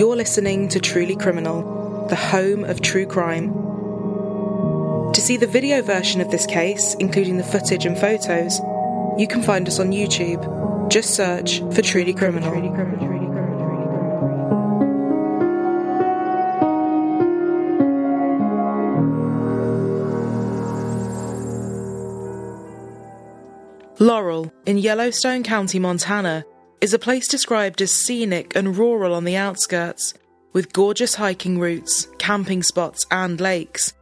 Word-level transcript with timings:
You're 0.00 0.16
listening 0.16 0.68
to 0.70 0.80
Truly 0.80 1.14
Criminal, 1.14 2.06
the 2.08 2.16
home 2.16 2.64
of 2.64 2.80
true 2.80 3.04
crime. 3.04 3.52
To 5.12 5.20
see 5.20 5.36
the 5.36 5.46
video 5.46 5.82
version 5.82 6.22
of 6.22 6.30
this 6.30 6.46
case, 6.46 6.94
including 6.94 7.36
the 7.36 7.44
footage 7.44 7.84
and 7.84 7.98
photos, 7.98 8.60
you 9.18 9.26
can 9.28 9.42
find 9.42 9.68
us 9.68 9.78
on 9.78 9.90
YouTube. 9.90 10.88
Just 10.88 11.14
search 11.14 11.60
for 11.74 11.82
Truly 11.82 12.14
Criminal. 12.14 12.50
Laurel, 23.98 24.50
in 24.64 24.78
Yellowstone 24.78 25.42
County, 25.42 25.78
Montana, 25.78 26.46
is 26.80 26.94
a 26.94 26.98
place 26.98 27.28
described 27.28 27.82
as 27.82 27.92
scenic 27.92 28.56
and 28.56 28.76
rural 28.76 29.14
on 29.14 29.24
the 29.24 29.36
outskirts, 29.36 30.14
with 30.52 30.72
gorgeous 30.72 31.14
hiking 31.14 31.58
routes, 31.58 32.08
camping 32.18 32.62
spots, 32.62 33.06
and 33.10 33.40
lakes, 33.40 33.92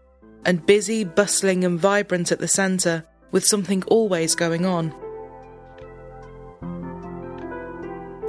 and 0.45 0.64
busy, 0.64 1.05
bustling, 1.05 1.64
and 1.64 1.78
vibrant 1.78 2.33
at 2.33 2.38
the 2.38 2.48
centre, 2.48 3.05
with 3.33 3.45
something 3.45 3.83
always 3.84 4.34
going 4.34 4.64
on. 4.64 4.95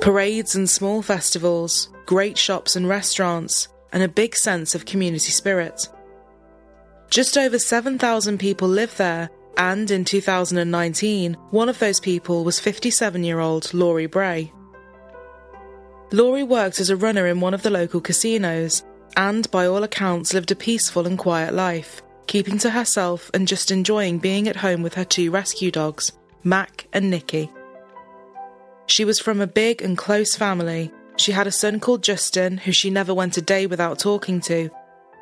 Parades 0.02 0.56
and 0.56 0.70
small 0.70 1.02
festivals, 1.02 1.90
great 2.06 2.38
shops 2.38 2.76
and 2.76 2.90
restaurants, 2.90 3.68
and 3.94 4.02
a 4.02 4.08
big 4.08 4.36
sense 4.36 4.74
of 4.74 4.86
community 4.86 5.32
spirit. 5.32 5.88
Just 7.10 7.38
over 7.38 7.60
7,000 7.60 8.38
people 8.40 8.68
live 8.68 8.96
there, 8.98 9.30
and 9.60 9.92
in 9.92 10.06
2019, 10.06 11.34
one 11.52 11.68
of 11.68 11.80
those 11.80 12.00
people 12.00 12.46
was 12.46 12.62
57 12.62 13.24
year 13.26 13.40
old 13.40 13.72
Lori 13.74 14.06
Bray. 14.06 14.54
Lori 16.12 16.44
worked 16.44 16.80
as 16.80 16.90
a 16.90 16.96
runner 16.96 17.28
in 17.28 17.42
one 17.42 17.54
of 17.54 17.62
the 17.62 17.70
local 17.70 18.00
casinos, 18.00 18.84
and 19.18 19.52
by 19.52 19.68
all 19.68 19.84
accounts 19.84 20.34
lived 20.34 20.50
a 20.50 20.56
peaceful 20.56 21.06
and 21.06 21.20
quiet 21.20 21.54
life, 21.54 22.02
keeping 22.26 22.58
to 22.60 22.70
herself 22.70 23.30
and 23.34 23.50
just 23.50 23.70
enjoying 23.70 24.18
being 24.18 24.48
at 24.48 24.56
home 24.56 24.82
with 24.82 24.94
her 24.94 25.04
two 25.04 25.30
rescue 25.30 25.72
dogs, 25.72 26.14
Mac 26.42 26.88
and 26.94 27.10
Nicky. 27.10 27.52
She 28.88 29.04
was 29.04 29.20
from 29.20 29.42
a 29.42 29.46
big 29.46 29.82
and 29.82 29.98
close 29.98 30.36
family. 30.36 30.90
She 31.18 31.34
had 31.34 31.48
a 31.48 31.52
son 31.52 31.82
called 31.82 32.02
Justin, 32.02 32.58
who 32.58 32.72
she 32.72 32.90
never 32.90 33.14
went 33.14 33.36
a 33.36 33.42
day 33.42 33.68
without 33.68 34.00
talking 34.00 34.40
to, 34.42 34.70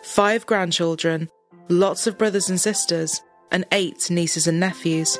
five 0.03 0.45
grandchildren, 0.45 1.27
lots 1.69 2.05
of 2.05 2.19
brothers 2.19 2.49
and 2.49 2.61
sisters, 2.61 3.19
and 3.51 3.65
eight 3.71 4.09
nieces 4.09 4.47
and 4.47 4.59
nephews. 4.59 5.19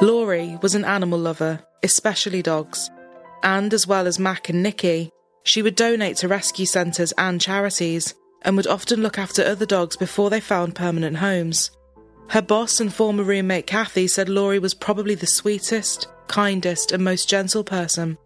Lori 0.00 0.58
was 0.62 0.74
an 0.74 0.84
animal 0.84 1.18
lover, 1.18 1.62
especially 1.82 2.42
dogs, 2.42 2.90
and 3.42 3.72
as 3.72 3.86
well 3.86 4.06
as 4.06 4.18
Mac 4.18 4.48
and 4.48 4.62
Nikki, 4.62 5.12
she 5.44 5.62
would 5.62 5.76
donate 5.76 6.16
to 6.18 6.28
rescue 6.28 6.66
centres 6.66 7.12
and 7.18 7.40
charities, 7.40 8.14
and 8.42 8.56
would 8.56 8.66
often 8.66 9.02
look 9.02 9.18
after 9.18 9.44
other 9.44 9.66
dogs 9.66 9.96
before 9.96 10.30
they 10.30 10.40
found 10.40 10.74
permanent 10.74 11.16
homes. 11.16 11.70
Her 12.28 12.42
boss 12.42 12.80
and 12.80 12.92
former 12.92 13.22
roommate 13.22 13.66
Kathy 13.66 14.08
said 14.08 14.28
Lori 14.28 14.58
was 14.58 14.74
probably 14.74 15.14
the 15.14 15.26
sweetest, 15.26 16.08
kindest, 16.28 16.92
and 16.92 17.04
most 17.04 17.28
gentle 17.28 17.62
person. 17.62 18.16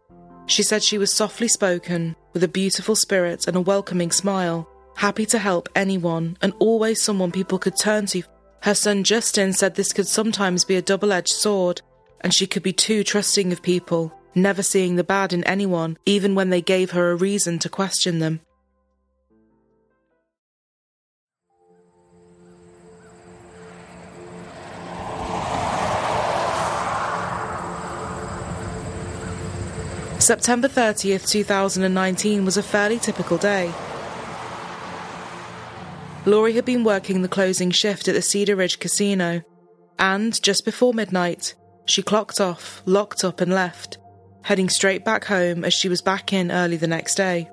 She 0.47 0.63
said 0.63 0.83
she 0.83 0.99
was 0.99 1.13
softly 1.13 1.49
spoken, 1.49 2.15
with 2.33 2.45
a 2.45 2.49
beautiful 2.49 2.95
spirit 2.95 3.49
and 3.49 3.57
a 3.57 3.61
welcoming 3.61 4.13
smile, 4.13 4.69
happy 4.97 5.27
to 5.27 5.39
help 5.39 5.69
anyone, 5.75 6.37
and 6.43 6.53
always 6.59 7.03
someone 7.03 7.31
people 7.31 7.59
could 7.59 7.77
turn 7.77 8.07
to. 8.07 8.23
Her 8.63 8.75
son 8.75 9.05
Justin 9.05 9.53
said 9.53 9.75
this 9.75 9.93
could 9.93 10.09
sometimes 10.09 10.65
be 10.65 10.77
a 10.77 10.83
double 10.83 11.13
edged 11.13 11.33
sword, 11.33 11.83
and 12.23 12.35
she 12.35 12.47
could 12.47 12.63
be 12.63 12.73
too 12.73 13.05
trusting 13.05 13.53
of 13.53 13.63
people, 13.63 14.13
never 14.35 14.63
seeing 14.63 14.97
the 14.97 15.05
bad 15.05 15.33
in 15.33 15.45
anyone, 15.45 15.99
even 16.07 16.35
when 16.35 16.51
they 16.51 16.63
gave 16.63 16.91
her 16.91 17.13
a 17.13 17.17
reason 17.17 17.59
to 17.61 17.69
question 17.69 18.19
them. 18.19 18.41
September 30.19 30.67
30th, 30.67 31.29
2019 31.29 32.45
was 32.45 32.57
a 32.57 32.63
fairly 32.63 32.99
typical 32.99 33.39
day. 33.39 33.73
Lori 36.27 36.55
had 36.55 36.65
been 36.65 36.83
working 36.83 37.23
the 37.23 37.29
closing 37.29 37.71
shift 37.71 38.09
at 38.09 38.15
the 38.15 38.21
Cedar 38.21 38.57
Ridge 38.57 38.81
Casino, 38.81 39.43
and 39.97 40.43
just 40.43 40.65
before 40.65 40.93
midnight, 40.93 41.55
she 41.85 42.03
clocked 42.03 42.41
off, 42.41 42.83
locked 42.85 43.23
up, 43.23 43.41
and 43.41 43.53
left, 43.53 43.99
heading 44.43 44.69
straight 44.69 45.05
back 45.05 45.25
home 45.27 45.65
as 45.65 45.73
she 45.73 45.89
was 45.89 46.03
back 46.03 46.33
in 46.33 46.51
early 46.51 46.77
the 46.77 46.89
next 46.89 47.15
day. 47.15 47.49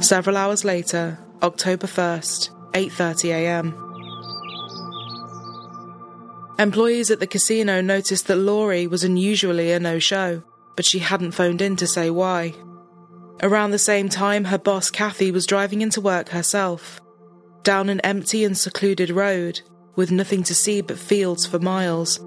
Several 0.00 0.36
hours 0.36 0.64
later, 0.64 1.18
October 1.42 1.88
1st, 1.88 2.50
8:30 2.72 3.30
a.m. 3.30 3.87
Employees 6.58 7.10
at 7.12 7.20
the 7.20 7.26
casino 7.26 7.80
noticed 7.80 8.26
that 8.26 8.36
Lori 8.36 8.88
was 8.88 9.04
unusually 9.04 9.70
a 9.70 9.78
no 9.78 10.00
show, 10.00 10.42
but 10.74 10.84
she 10.84 10.98
hadn't 10.98 11.30
phoned 11.30 11.62
in 11.62 11.76
to 11.76 11.86
say 11.86 12.10
why. 12.10 12.52
Around 13.42 13.70
the 13.70 13.78
same 13.78 14.08
time, 14.08 14.44
her 14.44 14.58
boss 14.58 14.90
Kathy 14.90 15.30
was 15.30 15.46
driving 15.46 15.82
into 15.82 16.00
work 16.00 16.30
herself, 16.30 17.00
down 17.62 17.88
an 17.88 18.00
empty 18.00 18.44
and 18.44 18.58
secluded 18.58 19.10
road, 19.10 19.60
with 19.94 20.10
nothing 20.10 20.42
to 20.44 20.54
see 20.54 20.80
but 20.80 20.98
fields 20.98 21.46
for 21.46 21.60
miles. 21.60 22.18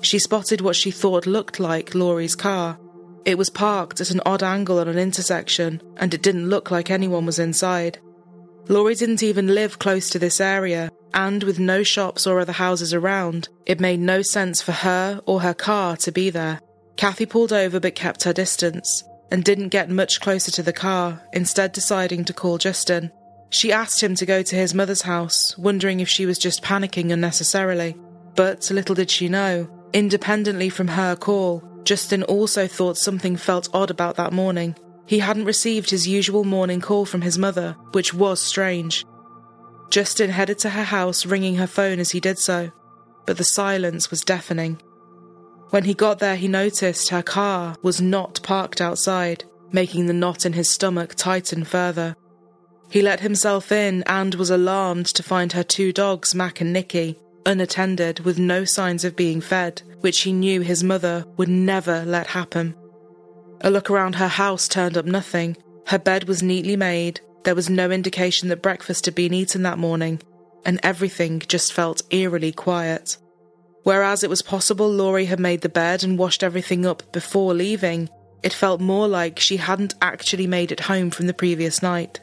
She 0.00 0.18
spotted 0.18 0.62
what 0.62 0.76
she 0.76 0.90
thought 0.90 1.26
looked 1.26 1.60
like 1.60 1.94
Lori's 1.94 2.36
car. 2.36 2.78
It 3.26 3.36
was 3.36 3.50
parked 3.50 4.00
at 4.00 4.10
an 4.10 4.22
odd 4.24 4.42
angle 4.42 4.78
on 4.78 4.88
an 4.88 4.96
intersection, 4.96 5.82
and 5.98 6.14
it 6.14 6.22
didn't 6.22 6.48
look 6.48 6.70
like 6.70 6.90
anyone 6.90 7.26
was 7.26 7.38
inside. 7.38 7.98
Lori 8.68 8.94
didn't 8.94 9.22
even 9.22 9.54
live 9.54 9.78
close 9.78 10.08
to 10.10 10.18
this 10.18 10.40
area, 10.40 10.90
and 11.14 11.42
with 11.42 11.58
no 11.58 11.82
shops 11.82 12.26
or 12.26 12.40
other 12.40 12.52
houses 12.52 12.92
around, 12.94 13.48
it 13.66 13.80
made 13.80 14.00
no 14.00 14.22
sense 14.22 14.60
for 14.62 14.72
her 14.72 15.20
or 15.26 15.40
her 15.40 15.54
car 15.54 15.96
to 15.98 16.12
be 16.12 16.30
there. 16.30 16.60
Kathy 16.96 17.26
pulled 17.26 17.52
over 17.52 17.78
but 17.80 17.94
kept 17.94 18.24
her 18.24 18.32
distance 18.32 19.04
and 19.30 19.44
didn't 19.44 19.68
get 19.68 19.90
much 19.90 20.20
closer 20.20 20.50
to 20.50 20.62
the 20.62 20.72
car, 20.72 21.22
instead, 21.32 21.72
deciding 21.72 22.24
to 22.24 22.32
call 22.32 22.58
Justin. 22.58 23.12
She 23.50 23.72
asked 23.72 24.02
him 24.02 24.14
to 24.16 24.26
go 24.26 24.42
to 24.42 24.56
his 24.56 24.74
mother's 24.74 25.02
house, 25.02 25.56
wondering 25.56 26.00
if 26.00 26.08
she 26.08 26.26
was 26.26 26.38
just 26.38 26.62
panicking 26.62 27.12
unnecessarily. 27.12 27.96
But 28.34 28.70
little 28.70 28.94
did 28.94 29.10
she 29.10 29.28
know, 29.28 29.68
independently 29.92 30.68
from 30.68 30.88
her 30.88 31.16
call, 31.16 31.62
Justin 31.84 32.22
also 32.24 32.66
thought 32.66 32.98
something 32.98 33.36
felt 33.36 33.68
odd 33.72 33.90
about 33.90 34.16
that 34.16 34.32
morning. 34.32 34.76
He 35.06 35.20
hadn't 35.20 35.46
received 35.46 35.88
his 35.88 36.06
usual 36.06 36.44
morning 36.44 36.80
call 36.80 37.06
from 37.06 37.22
his 37.22 37.38
mother, 37.38 37.76
which 37.92 38.12
was 38.12 38.40
strange. 38.40 39.06
Justin 39.90 40.30
headed 40.30 40.58
to 40.60 40.70
her 40.70 40.84
house, 40.84 41.24
ringing 41.24 41.56
her 41.56 41.66
phone 41.66 41.98
as 41.98 42.10
he 42.10 42.20
did 42.20 42.38
so, 42.38 42.70
but 43.26 43.36
the 43.36 43.44
silence 43.44 44.10
was 44.10 44.22
deafening. 44.22 44.80
When 45.70 45.84
he 45.84 45.94
got 45.94 46.18
there, 46.18 46.36
he 46.36 46.48
noticed 46.48 47.10
her 47.10 47.22
car 47.22 47.76
was 47.82 48.00
not 48.00 48.42
parked 48.42 48.80
outside, 48.80 49.44
making 49.72 50.06
the 50.06 50.12
knot 50.12 50.46
in 50.46 50.54
his 50.54 50.68
stomach 50.70 51.14
tighten 51.14 51.64
further. 51.64 52.16
He 52.90 53.02
let 53.02 53.20
himself 53.20 53.70
in 53.70 54.02
and 54.06 54.34
was 54.34 54.50
alarmed 54.50 55.06
to 55.06 55.22
find 55.22 55.52
her 55.52 55.62
two 55.62 55.92
dogs, 55.92 56.34
Mac 56.34 56.60
and 56.62 56.72
Nicky, 56.72 57.18
unattended 57.44 58.20
with 58.20 58.38
no 58.38 58.64
signs 58.64 59.04
of 59.04 59.16
being 59.16 59.40
fed, 59.40 59.82
which 60.00 60.20
he 60.22 60.32
knew 60.32 60.62
his 60.62 60.82
mother 60.82 61.24
would 61.36 61.48
never 61.48 62.04
let 62.06 62.28
happen. 62.28 62.74
A 63.60 63.70
look 63.70 63.90
around 63.90 64.14
her 64.14 64.28
house 64.28 64.68
turned 64.68 64.96
up 64.96 65.04
nothing. 65.04 65.56
Her 65.86 65.98
bed 65.98 66.28
was 66.28 66.42
neatly 66.42 66.76
made, 66.76 67.20
there 67.44 67.54
was 67.54 67.70
no 67.70 67.90
indication 67.90 68.48
that 68.48 68.62
breakfast 68.62 69.04
had 69.04 69.14
been 69.14 69.34
eaten 69.34 69.62
that 69.62 69.78
morning, 69.78 70.20
and 70.64 70.80
everything 70.82 71.40
just 71.40 71.72
felt 71.72 72.02
eerily 72.10 72.52
quiet. 72.52 73.16
Whereas 73.84 74.22
it 74.22 74.30
was 74.30 74.42
possible 74.42 74.90
Lori 74.90 75.24
had 75.26 75.40
made 75.40 75.62
the 75.62 75.68
bed 75.68 76.04
and 76.04 76.18
washed 76.18 76.42
everything 76.42 76.84
up 76.84 77.10
before 77.12 77.54
leaving, 77.54 78.10
it 78.42 78.52
felt 78.52 78.80
more 78.80 79.08
like 79.08 79.38
she 79.38 79.56
hadn't 79.56 79.94
actually 80.02 80.46
made 80.46 80.70
it 80.72 80.80
home 80.80 81.10
from 81.10 81.26
the 81.26 81.34
previous 81.34 81.82
night. 81.82 82.20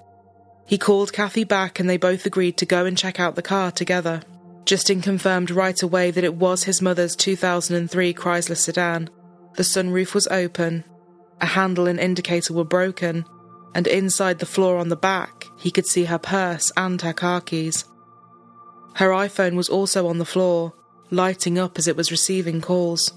He 0.66 0.78
called 0.78 1.14
Kathy 1.14 1.44
back 1.44 1.80
and 1.80 1.90
they 1.90 1.98
both 1.98 2.26
agreed 2.26 2.58
to 2.58 2.66
go 2.66 2.86
and 2.86 2.98
check 2.98 3.20
out 3.20 3.36
the 3.36 3.42
car 3.42 3.72
together. 3.72 4.22
Justin 4.66 5.02
confirmed 5.02 5.52
right 5.52 5.82
away 5.82 6.12
that 6.12 6.24
it 6.24 6.36
was 6.36 6.64
his 6.64 6.82
mother's 6.82 7.16
2003 7.16 8.14
Chrysler 8.14 8.58
sedan. 8.58 9.10
The 9.56 9.64
sunroof 9.64 10.14
was 10.14 10.28
open, 10.28 10.84
a 11.40 11.46
handle 11.46 11.88
and 11.88 12.00
indicator 12.00 12.54
were 12.54 12.64
broken, 12.64 13.26
and 13.76 13.86
inside 13.88 14.40
the 14.40 14.46
floor 14.46 14.78
on 14.78 14.88
the 14.88 14.96
back, 14.96 15.52
he 15.58 15.70
could 15.70 15.86
see 15.86 16.06
her 16.06 16.18
purse 16.18 16.72
and 16.78 17.02
her 17.02 17.14
car 17.14 17.42
keys. 17.42 17.84
Her 18.94 19.10
iPhone 19.10 19.56
was 19.56 19.68
also 19.68 20.08
on 20.08 20.18
the 20.18 20.26
floor, 20.26 20.74
lighting 21.12 21.60
up 21.60 21.78
as 21.78 21.88
it 21.88 21.98
was 21.98 22.10
receiving 22.10 22.62
calls. 22.62 23.12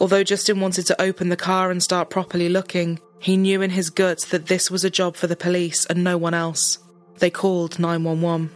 Although 0.00 0.22
Justin 0.22 0.60
wanted 0.60 0.86
to 0.86 1.02
open 1.02 1.28
the 1.28 1.36
car 1.36 1.72
and 1.72 1.82
start 1.82 2.10
properly 2.10 2.48
looking, 2.48 3.00
he 3.18 3.36
knew 3.36 3.60
in 3.60 3.70
his 3.70 3.90
guts 3.90 4.26
that 4.26 4.46
this 4.46 4.70
was 4.70 4.84
a 4.84 4.90
job 4.90 5.16
for 5.16 5.26
the 5.26 5.34
police 5.34 5.84
and 5.86 6.04
no 6.04 6.16
one 6.16 6.34
else. 6.34 6.78
They 7.18 7.30
called 7.30 7.80
911. 7.80 8.50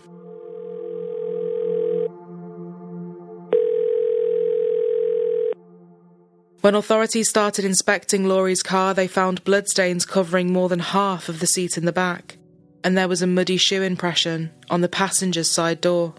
When 6.62 6.76
authorities 6.76 7.28
started 7.28 7.64
inspecting 7.64 8.28
Lori's 8.28 8.62
car, 8.62 8.94
they 8.94 9.08
found 9.08 9.42
bloodstains 9.42 10.06
covering 10.06 10.52
more 10.52 10.68
than 10.68 10.78
half 10.78 11.28
of 11.28 11.40
the 11.40 11.46
seat 11.48 11.76
in 11.76 11.86
the 11.86 11.92
back, 11.92 12.38
and 12.84 12.96
there 12.96 13.08
was 13.08 13.20
a 13.20 13.26
muddy 13.26 13.56
shoe 13.56 13.82
impression 13.82 14.52
on 14.70 14.80
the 14.80 14.88
passenger's 14.88 15.50
side 15.50 15.80
door. 15.80 16.14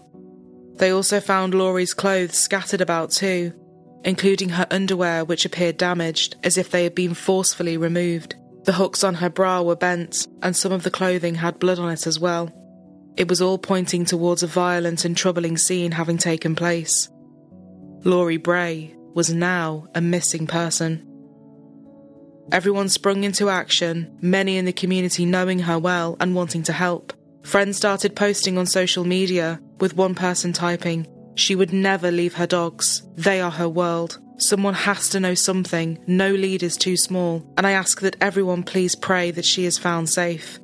They 0.76 0.90
also 0.90 1.18
found 1.18 1.54
Lori's 1.54 1.94
clothes 1.94 2.38
scattered 2.38 2.82
about 2.82 3.10
too, 3.10 3.54
including 4.04 4.50
her 4.50 4.66
underwear, 4.70 5.24
which 5.24 5.46
appeared 5.46 5.78
damaged, 5.78 6.36
as 6.44 6.58
if 6.58 6.70
they 6.70 6.84
had 6.84 6.94
been 6.94 7.14
forcefully 7.14 7.78
removed. 7.78 8.34
The 8.64 8.74
hooks 8.74 9.02
on 9.02 9.14
her 9.14 9.30
bra 9.30 9.62
were 9.62 9.76
bent, 9.76 10.28
and 10.42 10.54
some 10.54 10.72
of 10.72 10.82
the 10.82 10.90
clothing 10.90 11.36
had 11.36 11.58
blood 11.58 11.78
on 11.78 11.90
it 11.90 12.06
as 12.06 12.20
well. 12.20 12.52
It 13.16 13.28
was 13.28 13.40
all 13.40 13.56
pointing 13.56 14.04
towards 14.04 14.42
a 14.42 14.46
violent 14.46 15.06
and 15.06 15.16
troubling 15.16 15.56
scene 15.56 15.92
having 15.92 16.18
taken 16.18 16.54
place. 16.54 17.08
Lori 18.04 18.36
Bray 18.36 18.94
was 19.14 19.32
now 19.32 19.86
a 19.94 20.00
missing 20.00 20.46
person. 20.46 21.06
Everyone 22.52 22.88
sprung 22.88 23.24
into 23.24 23.48
action, 23.48 24.16
many 24.20 24.58
in 24.58 24.66
the 24.66 24.72
community 24.72 25.24
knowing 25.24 25.60
her 25.60 25.78
well 25.78 26.16
and 26.20 26.34
wanting 26.34 26.62
to 26.64 26.72
help. 26.72 27.12
Friends 27.42 27.76
started 27.76 28.16
posting 28.16 28.58
on 28.58 28.66
social 28.66 29.04
media, 29.04 29.60
with 29.80 29.96
one 29.96 30.14
person 30.14 30.52
typing, 30.52 31.06
She 31.36 31.54
would 31.54 31.72
never 31.72 32.10
leave 32.10 32.34
her 32.34 32.46
dogs. 32.46 33.02
They 33.16 33.40
are 33.40 33.50
her 33.50 33.68
world. 33.68 34.18
Someone 34.36 34.74
has 34.74 35.08
to 35.10 35.20
know 35.20 35.34
something. 35.34 35.98
No 36.06 36.30
lead 36.30 36.62
is 36.62 36.76
too 36.76 36.96
small. 36.96 37.44
And 37.56 37.66
I 37.66 37.72
ask 37.72 38.00
that 38.00 38.16
everyone 38.20 38.62
please 38.62 38.94
pray 38.94 39.30
that 39.32 39.44
she 39.44 39.64
is 39.64 39.78
found 39.78 40.08
safe. 40.08 40.58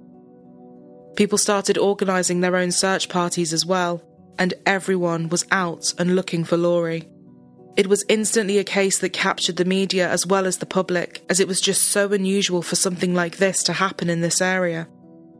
People 1.16 1.38
started 1.38 1.76
organising 1.76 2.40
their 2.40 2.56
own 2.56 2.70
search 2.70 3.08
parties 3.08 3.52
as 3.52 3.66
well, 3.66 4.02
and 4.38 4.54
everyone 4.64 5.28
was 5.28 5.44
out 5.50 5.92
and 5.98 6.16
looking 6.16 6.44
for 6.44 6.56
Lori. 6.56 7.08
It 7.80 7.86
was 7.86 8.04
instantly 8.10 8.58
a 8.58 8.62
case 8.62 8.98
that 8.98 9.14
captured 9.14 9.56
the 9.56 9.64
media 9.64 10.06
as 10.06 10.26
well 10.26 10.44
as 10.44 10.58
the 10.58 10.66
public, 10.66 11.24
as 11.30 11.40
it 11.40 11.48
was 11.48 11.62
just 11.62 11.84
so 11.84 12.12
unusual 12.12 12.60
for 12.60 12.76
something 12.76 13.14
like 13.14 13.38
this 13.38 13.62
to 13.62 13.72
happen 13.72 14.10
in 14.10 14.20
this 14.20 14.42
area. 14.42 14.86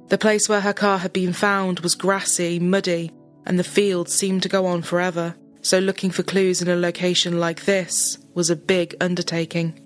The 0.08 0.16
place 0.16 0.48
where 0.48 0.62
her 0.62 0.72
car 0.72 0.96
had 0.96 1.12
been 1.12 1.34
found 1.34 1.80
was 1.80 1.94
grassy, 1.94 2.58
muddy, 2.58 3.10
and 3.44 3.58
the 3.58 3.62
field 3.62 4.08
seemed 4.08 4.42
to 4.44 4.48
go 4.48 4.64
on 4.64 4.80
forever, 4.80 5.34
so 5.60 5.80
looking 5.80 6.10
for 6.10 6.22
clues 6.22 6.62
in 6.62 6.68
a 6.68 6.76
location 6.76 7.38
like 7.38 7.66
this 7.66 8.16
was 8.32 8.48
a 8.48 8.56
big 8.56 8.94
undertaking. 9.02 9.78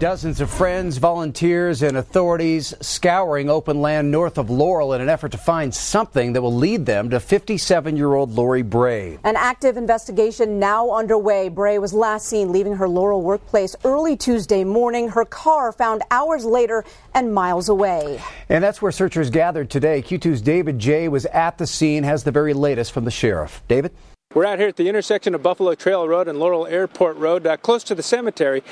Dozens 0.00 0.40
of 0.40 0.50
friends, 0.50 0.96
volunteers, 0.96 1.82
and 1.82 1.98
authorities 1.98 2.72
scouring 2.80 3.50
open 3.50 3.82
land 3.82 4.10
north 4.10 4.38
of 4.38 4.48
Laurel 4.48 4.94
in 4.94 5.02
an 5.02 5.10
effort 5.10 5.30
to 5.32 5.36
find 5.36 5.74
something 5.74 6.32
that 6.32 6.40
will 6.40 6.54
lead 6.54 6.86
them 6.86 7.10
to 7.10 7.20
57 7.20 7.98
year 7.98 8.14
old 8.14 8.30
Lori 8.30 8.62
Bray. 8.62 9.18
An 9.24 9.36
active 9.36 9.76
investigation 9.76 10.58
now 10.58 10.90
underway. 10.90 11.50
Bray 11.50 11.78
was 11.78 11.92
last 11.92 12.28
seen 12.28 12.50
leaving 12.50 12.76
her 12.76 12.88
Laurel 12.88 13.20
workplace 13.20 13.76
early 13.84 14.16
Tuesday 14.16 14.64
morning. 14.64 15.10
Her 15.10 15.26
car 15.26 15.70
found 15.70 16.00
hours 16.10 16.46
later 16.46 16.82
and 17.12 17.34
miles 17.34 17.68
away. 17.68 18.22
And 18.48 18.64
that's 18.64 18.80
where 18.80 18.92
searchers 18.92 19.28
gathered 19.28 19.68
today. 19.68 20.00
Q2's 20.00 20.40
David 20.40 20.78
Jay 20.78 21.08
was 21.08 21.26
at 21.26 21.58
the 21.58 21.66
scene, 21.66 22.04
has 22.04 22.24
the 22.24 22.32
very 22.32 22.54
latest 22.54 22.92
from 22.92 23.04
the 23.04 23.10
sheriff. 23.10 23.62
David? 23.68 23.92
We're 24.32 24.46
out 24.46 24.60
here 24.60 24.68
at 24.68 24.76
the 24.76 24.88
intersection 24.88 25.34
of 25.34 25.42
Buffalo 25.42 25.74
Trail 25.74 26.08
Road 26.08 26.26
and 26.26 26.38
Laurel 26.38 26.66
Airport 26.66 27.18
Road, 27.18 27.46
uh, 27.46 27.58
close 27.58 27.84
to 27.84 27.94
the 27.94 28.02
cemetery. 28.02 28.62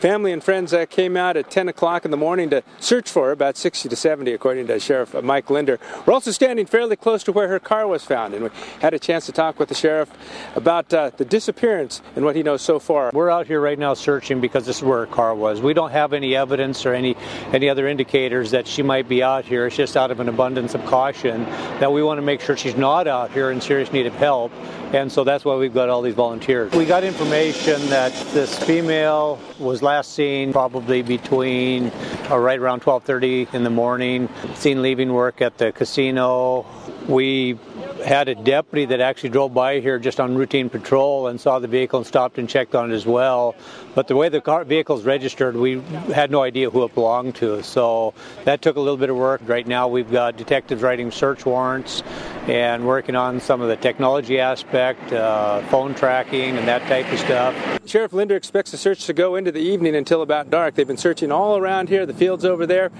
Family 0.00 0.30
and 0.30 0.44
friends 0.44 0.72
uh, 0.72 0.86
came 0.86 1.16
out 1.16 1.36
at 1.36 1.50
10 1.50 1.68
o'clock 1.68 2.04
in 2.04 2.12
the 2.12 2.16
morning 2.16 2.50
to 2.50 2.62
search 2.78 3.10
for 3.10 3.26
her, 3.26 3.32
about 3.32 3.56
60 3.56 3.88
to 3.88 3.96
70, 3.96 4.32
according 4.32 4.68
to 4.68 4.78
Sheriff 4.78 5.12
Mike 5.24 5.50
Linder. 5.50 5.80
We're 6.06 6.12
also 6.12 6.30
standing 6.30 6.66
fairly 6.66 6.94
close 6.94 7.24
to 7.24 7.32
where 7.32 7.48
her 7.48 7.58
car 7.58 7.84
was 7.88 8.04
found, 8.04 8.32
and 8.32 8.44
we 8.44 8.50
had 8.80 8.94
a 8.94 9.00
chance 9.00 9.26
to 9.26 9.32
talk 9.32 9.58
with 9.58 9.68
the 9.68 9.74
sheriff 9.74 10.08
about 10.54 10.94
uh, 10.94 11.10
the 11.16 11.24
disappearance 11.24 12.00
and 12.14 12.24
what 12.24 12.36
he 12.36 12.44
knows 12.44 12.62
so 12.62 12.78
far. 12.78 13.10
We're 13.12 13.28
out 13.28 13.48
here 13.48 13.60
right 13.60 13.78
now 13.78 13.94
searching 13.94 14.40
because 14.40 14.66
this 14.66 14.76
is 14.76 14.84
where 14.84 15.00
her 15.00 15.06
car 15.06 15.34
was. 15.34 15.60
We 15.60 15.74
don't 15.74 15.90
have 15.90 16.12
any 16.12 16.36
evidence 16.36 16.86
or 16.86 16.94
any 16.94 17.16
any 17.52 17.68
other 17.68 17.88
indicators 17.88 18.52
that 18.52 18.68
she 18.68 18.82
might 18.82 19.08
be 19.08 19.24
out 19.24 19.44
here. 19.44 19.66
It's 19.66 19.74
just 19.74 19.96
out 19.96 20.12
of 20.12 20.20
an 20.20 20.28
abundance 20.28 20.76
of 20.76 20.86
caution 20.86 21.42
that 21.80 21.90
we 21.90 22.04
want 22.04 22.18
to 22.18 22.22
make 22.22 22.40
sure 22.40 22.56
she's 22.56 22.76
not 22.76 23.08
out 23.08 23.32
here 23.32 23.50
in 23.50 23.60
serious 23.60 23.92
need 23.92 24.06
of 24.06 24.14
help, 24.14 24.52
and 24.92 25.10
so 25.10 25.24
that's 25.24 25.44
why 25.44 25.56
we've 25.56 25.74
got 25.74 25.88
all 25.88 26.02
these 26.02 26.14
volunteers. 26.14 26.72
We 26.72 26.84
got 26.84 27.02
information 27.02 27.84
that 27.88 28.12
this 28.32 28.56
female 28.62 29.40
was 29.58 29.82
last 29.88 30.12
seen 30.12 30.52
probably 30.52 31.00
between 31.00 31.90
uh, 32.30 32.36
right 32.36 32.58
around 32.58 32.82
12:30 32.82 33.54
in 33.54 33.64
the 33.64 33.70
morning. 33.70 34.28
Seen 34.54 34.82
leaving 34.82 35.14
work 35.14 35.40
at 35.40 35.56
the 35.56 35.72
casino. 35.72 36.66
We 37.08 37.58
had 38.04 38.28
a 38.28 38.34
deputy 38.34 38.86
that 38.86 39.00
actually 39.00 39.30
drove 39.30 39.52
by 39.52 39.80
here 39.80 39.98
just 39.98 40.20
on 40.20 40.36
routine 40.36 40.70
patrol 40.70 41.26
and 41.26 41.40
saw 41.40 41.58
the 41.58 41.68
vehicle 41.68 41.98
and 41.98 42.06
stopped 42.06 42.38
and 42.38 42.48
checked 42.48 42.74
on 42.74 42.90
it 42.90 42.94
as 42.94 43.06
well. 43.06 43.54
But 43.94 44.08
the 44.08 44.16
way 44.16 44.28
the 44.28 44.40
car 44.40 44.64
vehicle's 44.64 45.04
registered, 45.04 45.56
we 45.56 45.80
had 46.14 46.30
no 46.30 46.42
idea 46.42 46.70
who 46.70 46.84
it 46.84 46.94
belonged 46.94 47.34
to. 47.36 47.62
So 47.62 48.14
that 48.44 48.62
took 48.62 48.76
a 48.76 48.80
little 48.80 48.96
bit 48.96 49.10
of 49.10 49.16
work. 49.16 49.42
Right 49.46 49.66
now, 49.66 49.88
we've 49.88 50.10
got 50.10 50.36
detectives 50.36 50.82
writing 50.82 51.10
search 51.10 51.44
warrants 51.44 52.02
and 52.46 52.86
working 52.86 53.16
on 53.16 53.40
some 53.40 53.60
of 53.60 53.68
the 53.68 53.76
technology 53.76 54.40
aspect, 54.40 55.12
uh, 55.12 55.60
phone 55.68 55.94
tracking, 55.94 56.56
and 56.56 56.66
that 56.68 56.82
type 56.88 57.12
of 57.12 57.18
stuff. 57.18 57.54
Sheriff 57.86 58.12
Linder 58.12 58.36
expects 58.36 58.70
the 58.70 58.76
search 58.76 59.06
to 59.06 59.12
go 59.12 59.36
into 59.36 59.50
the 59.50 59.60
evening 59.60 59.96
until 59.96 60.22
about 60.22 60.50
dark. 60.50 60.74
They've 60.74 60.86
been 60.86 60.96
searching 60.96 61.32
all 61.32 61.56
around 61.56 61.88
here, 61.88 62.06
the 62.06 62.14
fields 62.14 62.44
over 62.44 62.66
there, 62.66 62.90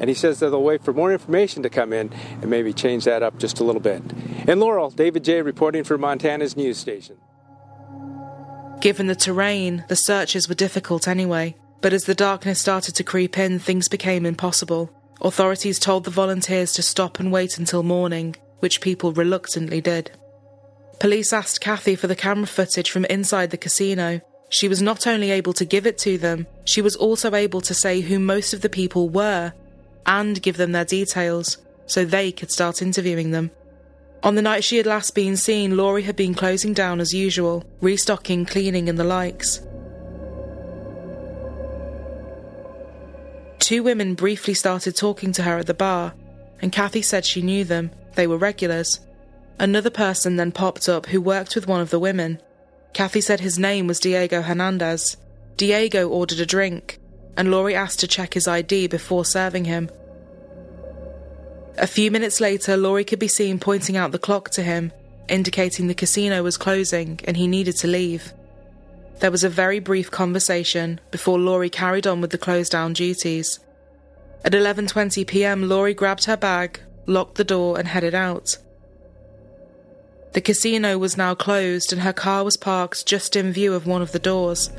and 0.00 0.08
he 0.08 0.14
says 0.14 0.40
that 0.40 0.50
they'll 0.50 0.62
wait 0.62 0.82
for 0.82 0.92
more 0.92 1.12
information 1.12 1.62
to 1.62 1.70
come 1.70 1.92
in 1.92 2.10
and 2.40 2.50
maybe 2.50 2.72
change 2.72 3.04
that 3.04 3.22
up 3.22 3.38
just 3.38 3.60
a 3.60 3.64
little 3.64 3.80
bit. 3.80 4.02
In 4.48 4.60
Laurel, 4.60 4.88
David 4.88 5.24
J. 5.24 5.42
reporting 5.42 5.84
for 5.84 5.98
Montana's 5.98 6.56
news 6.56 6.78
station. 6.78 7.18
Given 8.80 9.06
the 9.06 9.14
terrain, 9.14 9.84
the 9.88 9.94
searches 9.94 10.48
were 10.48 10.54
difficult 10.54 11.06
anyway, 11.06 11.54
but 11.82 11.92
as 11.92 12.04
the 12.04 12.14
darkness 12.14 12.58
started 12.58 12.94
to 12.94 13.04
creep 13.04 13.36
in, 13.36 13.58
things 13.58 13.88
became 13.88 14.24
impossible. 14.24 14.90
Authorities 15.20 15.78
told 15.78 16.04
the 16.04 16.10
volunteers 16.10 16.72
to 16.72 16.82
stop 16.82 17.20
and 17.20 17.30
wait 17.30 17.58
until 17.58 17.82
morning, 17.82 18.36
which 18.60 18.80
people 18.80 19.12
reluctantly 19.12 19.82
did. 19.82 20.12
Police 20.98 21.30
asked 21.34 21.60
Kathy 21.60 21.94
for 21.94 22.06
the 22.06 22.16
camera 22.16 22.46
footage 22.46 22.90
from 22.90 23.04
inside 23.04 23.50
the 23.50 23.58
casino. 23.58 24.22
She 24.48 24.66
was 24.66 24.80
not 24.80 25.06
only 25.06 25.30
able 25.30 25.52
to 25.52 25.66
give 25.66 25.86
it 25.86 25.98
to 25.98 26.16
them, 26.16 26.46
she 26.64 26.80
was 26.80 26.96
also 26.96 27.34
able 27.34 27.60
to 27.60 27.74
say 27.74 28.00
who 28.00 28.18
most 28.18 28.54
of 28.54 28.62
the 28.62 28.70
people 28.70 29.10
were 29.10 29.52
and 30.06 30.40
give 30.40 30.56
them 30.56 30.72
their 30.72 30.86
details 30.86 31.58
so 31.84 32.06
they 32.06 32.32
could 32.32 32.50
start 32.50 32.80
interviewing 32.80 33.30
them. 33.32 33.50
On 34.22 34.34
the 34.34 34.42
night 34.42 34.64
she 34.64 34.76
had 34.76 34.86
last 34.86 35.14
been 35.14 35.36
seen, 35.36 35.76
Lori 35.76 36.02
had 36.02 36.16
been 36.16 36.34
closing 36.34 36.72
down 36.72 37.00
as 37.00 37.14
usual, 37.14 37.64
restocking, 37.80 38.44
cleaning, 38.44 38.88
and 38.88 38.98
the 38.98 39.04
likes. 39.04 39.60
Two 43.60 43.82
women 43.82 44.14
briefly 44.14 44.54
started 44.54 44.96
talking 44.96 45.30
to 45.32 45.42
her 45.42 45.58
at 45.58 45.66
the 45.66 45.74
bar, 45.74 46.14
and 46.60 46.72
Kathy 46.72 47.02
said 47.02 47.24
she 47.24 47.42
knew 47.42 47.64
them, 47.64 47.90
they 48.14 48.26
were 48.26 48.38
regulars. 48.38 49.00
Another 49.58 49.90
person 49.90 50.36
then 50.36 50.52
popped 50.52 50.88
up 50.88 51.06
who 51.06 51.20
worked 51.20 51.54
with 51.54 51.68
one 51.68 51.80
of 51.80 51.90
the 51.90 51.98
women. 51.98 52.40
Kathy 52.94 53.20
said 53.20 53.40
his 53.40 53.58
name 53.58 53.86
was 53.86 54.00
Diego 54.00 54.42
Hernandez. 54.42 55.16
Diego 55.56 56.08
ordered 56.08 56.40
a 56.40 56.46
drink, 56.46 56.98
and 57.36 57.50
Lori 57.50 57.74
asked 57.74 58.00
to 58.00 58.08
check 58.08 58.34
his 58.34 58.48
ID 58.48 58.88
before 58.88 59.24
serving 59.24 59.66
him. 59.66 59.90
A 61.80 61.86
few 61.86 62.10
minutes 62.10 62.40
later, 62.40 62.76
Lori 62.76 63.04
could 63.04 63.20
be 63.20 63.28
seen 63.28 63.60
pointing 63.60 63.96
out 63.96 64.10
the 64.10 64.18
clock 64.18 64.50
to 64.50 64.64
him, 64.64 64.92
indicating 65.28 65.86
the 65.86 65.94
casino 65.94 66.42
was 66.42 66.56
closing 66.56 67.20
and 67.24 67.36
he 67.36 67.46
needed 67.46 67.76
to 67.76 67.86
leave. 67.86 68.32
There 69.20 69.30
was 69.30 69.44
a 69.44 69.48
very 69.48 69.78
brief 69.78 70.10
conversation 70.10 71.00
before 71.12 71.38
Lori 71.38 71.70
carried 71.70 72.06
on 72.06 72.20
with 72.20 72.30
the 72.30 72.38
close 72.38 72.68
down 72.68 72.94
duties. 72.94 73.60
At 74.44 74.52
11:20 74.52 75.24
p.m., 75.26 75.68
Lori 75.68 75.94
grabbed 75.94 76.24
her 76.24 76.36
bag, 76.36 76.80
locked 77.06 77.36
the 77.36 77.44
door 77.44 77.78
and 77.78 77.86
headed 77.86 78.14
out. 78.14 78.58
The 80.32 80.40
casino 80.40 80.98
was 80.98 81.16
now 81.16 81.36
closed 81.36 81.92
and 81.92 82.02
her 82.02 82.12
car 82.12 82.42
was 82.42 82.56
parked 82.56 83.06
just 83.06 83.36
in 83.36 83.52
view 83.52 83.72
of 83.72 83.86
one 83.86 84.02
of 84.02 84.10
the 84.10 84.18
doors. 84.18 84.70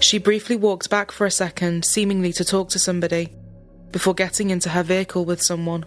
She 0.00 0.18
briefly 0.18 0.56
walked 0.56 0.90
back 0.90 1.10
for 1.10 1.26
a 1.26 1.30
second, 1.30 1.84
seemingly 1.84 2.32
to 2.34 2.44
talk 2.44 2.68
to 2.70 2.78
somebody, 2.78 3.32
before 3.90 4.14
getting 4.14 4.50
into 4.50 4.70
her 4.70 4.82
vehicle 4.82 5.24
with 5.24 5.42
someone. 5.42 5.86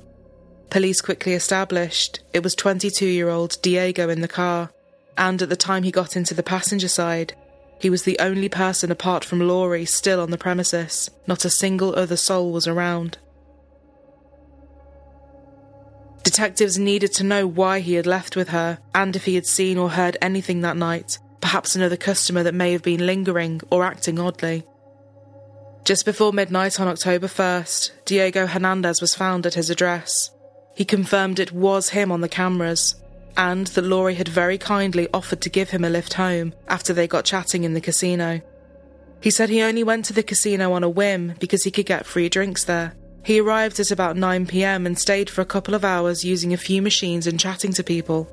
Police 0.69 1.01
quickly 1.01 1.33
established 1.33 2.21
it 2.33 2.43
was 2.43 2.55
22 2.55 3.05
year 3.05 3.29
old 3.29 3.57
Diego 3.61 4.09
in 4.09 4.21
the 4.21 4.27
car, 4.27 4.71
and 5.17 5.41
at 5.41 5.49
the 5.49 5.55
time 5.55 5.83
he 5.83 5.91
got 5.91 6.15
into 6.15 6.33
the 6.33 6.43
passenger 6.43 6.87
side, 6.87 7.33
he 7.79 7.89
was 7.89 8.03
the 8.03 8.19
only 8.19 8.47
person 8.47 8.91
apart 8.91 9.25
from 9.25 9.39
Lori 9.39 9.85
still 9.85 10.21
on 10.21 10.31
the 10.31 10.37
premises. 10.37 11.09
Not 11.25 11.45
a 11.45 11.49
single 11.49 11.95
other 11.95 12.17
soul 12.17 12.51
was 12.51 12.67
around. 12.67 13.17
Detectives 16.23 16.77
needed 16.77 17.11
to 17.13 17.23
know 17.23 17.47
why 17.47 17.79
he 17.79 17.95
had 17.95 18.05
left 18.05 18.35
with 18.35 18.49
her 18.49 18.77
and 18.93 19.15
if 19.15 19.25
he 19.25 19.35
had 19.35 19.47
seen 19.47 19.77
or 19.77 19.89
heard 19.89 20.15
anything 20.21 20.61
that 20.61 20.77
night, 20.77 21.17
perhaps 21.41 21.75
another 21.75 21.97
customer 21.97 22.43
that 22.43 22.53
may 22.53 22.71
have 22.71 22.83
been 22.83 23.05
lingering 23.05 23.59
or 23.69 23.83
acting 23.83 24.19
oddly. 24.19 24.63
Just 25.83 26.05
before 26.05 26.31
midnight 26.31 26.79
on 26.79 26.87
October 26.87 27.27
1st, 27.27 27.91
Diego 28.05 28.45
Hernandez 28.45 29.01
was 29.01 29.15
found 29.15 29.45
at 29.45 29.55
his 29.55 29.69
address. 29.69 30.29
He 30.75 30.85
confirmed 30.85 31.39
it 31.39 31.51
was 31.51 31.89
him 31.89 32.11
on 32.11 32.21
the 32.21 32.29
cameras, 32.29 32.95
and 33.35 33.67
that 33.67 33.83
Lori 33.83 34.15
had 34.15 34.27
very 34.27 34.57
kindly 34.57 35.07
offered 35.13 35.41
to 35.41 35.49
give 35.49 35.71
him 35.71 35.83
a 35.83 35.89
lift 35.89 36.13
home 36.13 36.53
after 36.67 36.93
they 36.93 37.07
got 37.07 37.25
chatting 37.25 37.63
in 37.63 37.73
the 37.73 37.81
casino. 37.81 38.41
He 39.21 39.31
said 39.31 39.49
he 39.49 39.61
only 39.61 39.83
went 39.83 40.05
to 40.05 40.13
the 40.13 40.23
casino 40.23 40.73
on 40.73 40.83
a 40.83 40.89
whim 40.89 41.33
because 41.39 41.63
he 41.63 41.71
could 41.71 41.85
get 41.85 42.05
free 42.05 42.29
drinks 42.29 42.63
there. 42.63 42.93
He 43.23 43.39
arrived 43.39 43.79
at 43.79 43.91
about 43.91 44.17
9 44.17 44.47
pm 44.47 44.85
and 44.85 44.97
stayed 44.97 45.29
for 45.29 45.41
a 45.41 45.45
couple 45.45 45.75
of 45.75 45.85
hours 45.85 46.25
using 46.25 46.53
a 46.53 46.57
few 46.57 46.81
machines 46.81 47.27
and 47.27 47.39
chatting 47.39 47.71
to 47.73 47.83
people. 47.83 48.27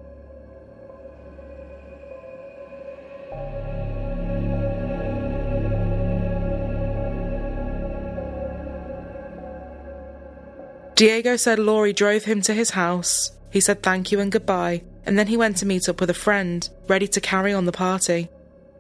Diego 10.99 11.37
said 11.37 11.61
Lori 11.61 11.93
drove 11.93 12.25
him 12.25 12.43
to 12.43 12.53
his 12.53 12.71
house. 12.71 13.31
He 13.51 13.61
said 13.61 13.85
thank 13.85 14.11
you 14.11 14.19
and 14.19 14.33
goodbye, 14.33 14.83
and 15.07 15.17
then 15.17 15.29
he 15.29 15.37
went 15.37 15.57
to 15.59 15.65
meet 15.65 15.89
up 15.89 16.01
with 16.01 16.11
a 16.11 16.25
friend, 16.27 16.69
ready 16.89 17.07
to 17.07 17.21
carry 17.21 17.53
on 17.53 17.67
the 17.67 17.71
party. 17.71 18.29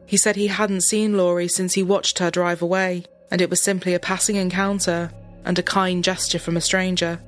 He 0.04 0.16
said 0.16 0.34
he 0.34 0.48
hadn't 0.48 0.80
seen 0.80 1.16
Lori 1.16 1.46
since 1.46 1.74
he 1.74 1.84
watched 1.84 2.18
her 2.18 2.28
drive 2.28 2.60
away, 2.60 3.04
and 3.30 3.40
it 3.40 3.48
was 3.48 3.62
simply 3.62 3.94
a 3.94 4.00
passing 4.00 4.34
encounter 4.34 5.12
and 5.44 5.60
a 5.60 5.62
kind 5.62 6.02
gesture 6.02 6.40
from 6.40 6.56
a 6.56 6.60
stranger. 6.60 7.20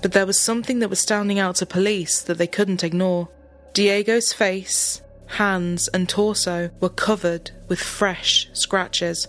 But 0.00 0.12
there 0.12 0.24
was 0.24 0.40
something 0.40 0.78
that 0.78 0.88
was 0.88 1.00
standing 1.00 1.38
out 1.38 1.56
to 1.56 1.66
police 1.66 2.22
that 2.22 2.38
they 2.38 2.46
couldn't 2.46 2.82
ignore. 2.82 3.28
Diego's 3.74 4.32
face, 4.32 5.02
hands, 5.26 5.88
and 5.88 6.08
torso 6.08 6.70
were 6.80 6.88
covered 6.88 7.50
with 7.68 7.78
fresh 7.78 8.48
scratches. 8.54 9.28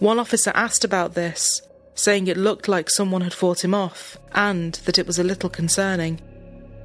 One 0.00 0.18
officer 0.18 0.52
asked 0.54 0.84
about 0.84 1.14
this, 1.14 1.62
saying 1.94 2.26
it 2.26 2.36
looked 2.36 2.68
like 2.68 2.90
someone 2.90 3.22
had 3.22 3.34
fought 3.34 3.64
him 3.64 3.74
off 3.74 4.18
and 4.32 4.74
that 4.84 4.98
it 4.98 5.06
was 5.06 5.18
a 5.18 5.24
little 5.24 5.50
concerning. 5.50 6.20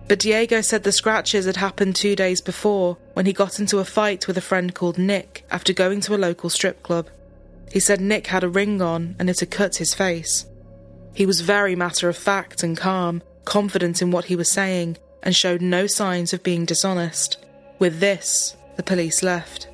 But 0.07 0.19
Diego 0.19 0.61
said 0.61 0.83
the 0.83 0.91
scratches 0.91 1.45
had 1.45 1.55
happened 1.55 1.95
two 1.95 2.15
days 2.15 2.41
before 2.41 2.97
when 3.13 3.25
he 3.25 3.33
got 3.33 3.59
into 3.59 3.79
a 3.79 3.85
fight 3.85 4.27
with 4.27 4.37
a 4.37 4.41
friend 4.41 4.73
called 4.73 4.97
Nick 4.97 5.45
after 5.49 5.73
going 5.73 6.01
to 6.01 6.15
a 6.15 6.17
local 6.17 6.49
strip 6.49 6.83
club. 6.83 7.09
He 7.71 7.79
said 7.79 8.01
Nick 8.01 8.27
had 8.27 8.43
a 8.43 8.49
ring 8.49 8.81
on 8.81 9.15
and 9.17 9.29
it 9.29 9.39
had 9.39 9.51
cut 9.51 9.77
his 9.77 9.93
face. 9.93 10.45
He 11.13 11.25
was 11.25 11.41
very 11.41 11.75
matter 11.75 12.09
of 12.09 12.17
fact 12.17 12.61
and 12.61 12.77
calm, 12.77 13.23
confident 13.45 14.01
in 14.01 14.11
what 14.11 14.25
he 14.25 14.35
was 14.35 14.51
saying, 14.51 14.97
and 15.23 15.35
showed 15.35 15.61
no 15.61 15.87
signs 15.87 16.33
of 16.33 16.43
being 16.43 16.65
dishonest. 16.65 17.37
With 17.79 17.99
this, 17.99 18.55
the 18.75 18.83
police 18.83 19.23
left. 19.23 19.67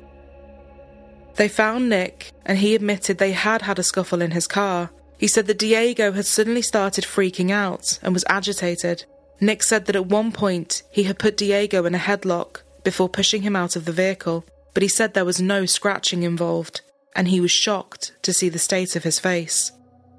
They 1.34 1.48
found 1.48 1.88
Nick, 1.88 2.32
and 2.46 2.58
he 2.58 2.74
admitted 2.74 3.18
they 3.18 3.32
had 3.32 3.62
had 3.62 3.78
a 3.78 3.82
scuffle 3.82 4.22
in 4.22 4.30
his 4.30 4.46
car. 4.46 4.90
He 5.22 5.28
said 5.28 5.46
that 5.46 5.58
Diego 5.58 6.10
had 6.10 6.26
suddenly 6.26 6.62
started 6.62 7.04
freaking 7.04 7.52
out 7.52 8.00
and 8.02 8.12
was 8.12 8.24
agitated, 8.28 9.04
Nick 9.40 9.62
said 9.62 9.86
that 9.86 9.94
at 9.94 10.06
one 10.06 10.32
point 10.32 10.82
he 10.90 11.04
had 11.04 11.20
put 11.20 11.36
Diego 11.36 11.84
in 11.84 11.94
a 11.94 11.98
headlock 11.98 12.62
before 12.82 13.08
pushing 13.08 13.42
him 13.42 13.54
out 13.54 13.76
of 13.76 13.84
the 13.84 13.92
vehicle, 13.92 14.44
but 14.74 14.82
he 14.82 14.88
said 14.88 15.14
there 15.14 15.24
was 15.24 15.40
no 15.40 15.64
scratching 15.64 16.24
involved, 16.24 16.80
and 17.14 17.28
he 17.28 17.40
was 17.40 17.52
shocked 17.52 18.10
to 18.22 18.32
see 18.32 18.48
the 18.48 18.58
state 18.58 18.96
of 18.96 19.04
his 19.04 19.20
face. 19.20 19.70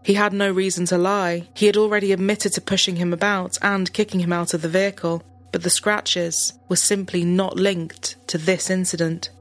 He 0.05 0.13
had 0.13 0.31
no 0.31 0.49
reason 0.49 0.85
to 0.85 0.97
lie. 0.97 1.49
He 1.53 1.65
had 1.65 1.75
already 1.75 2.13
admitted 2.13 2.53
to 2.53 2.61
pushing 2.61 2.95
him 2.95 3.11
about 3.11 3.57
and 3.61 3.91
kicking 3.91 4.21
him 4.21 4.31
out 4.31 4.53
of 4.53 4.61
the 4.61 4.69
vehicle, 4.69 5.21
but 5.51 5.63
the 5.63 5.69
scratches 5.69 6.53
were 6.69 6.77
simply 6.77 7.25
not 7.25 7.57
linked 7.57 8.15
to 8.27 8.37
this 8.37 8.69
incident. 8.69 9.31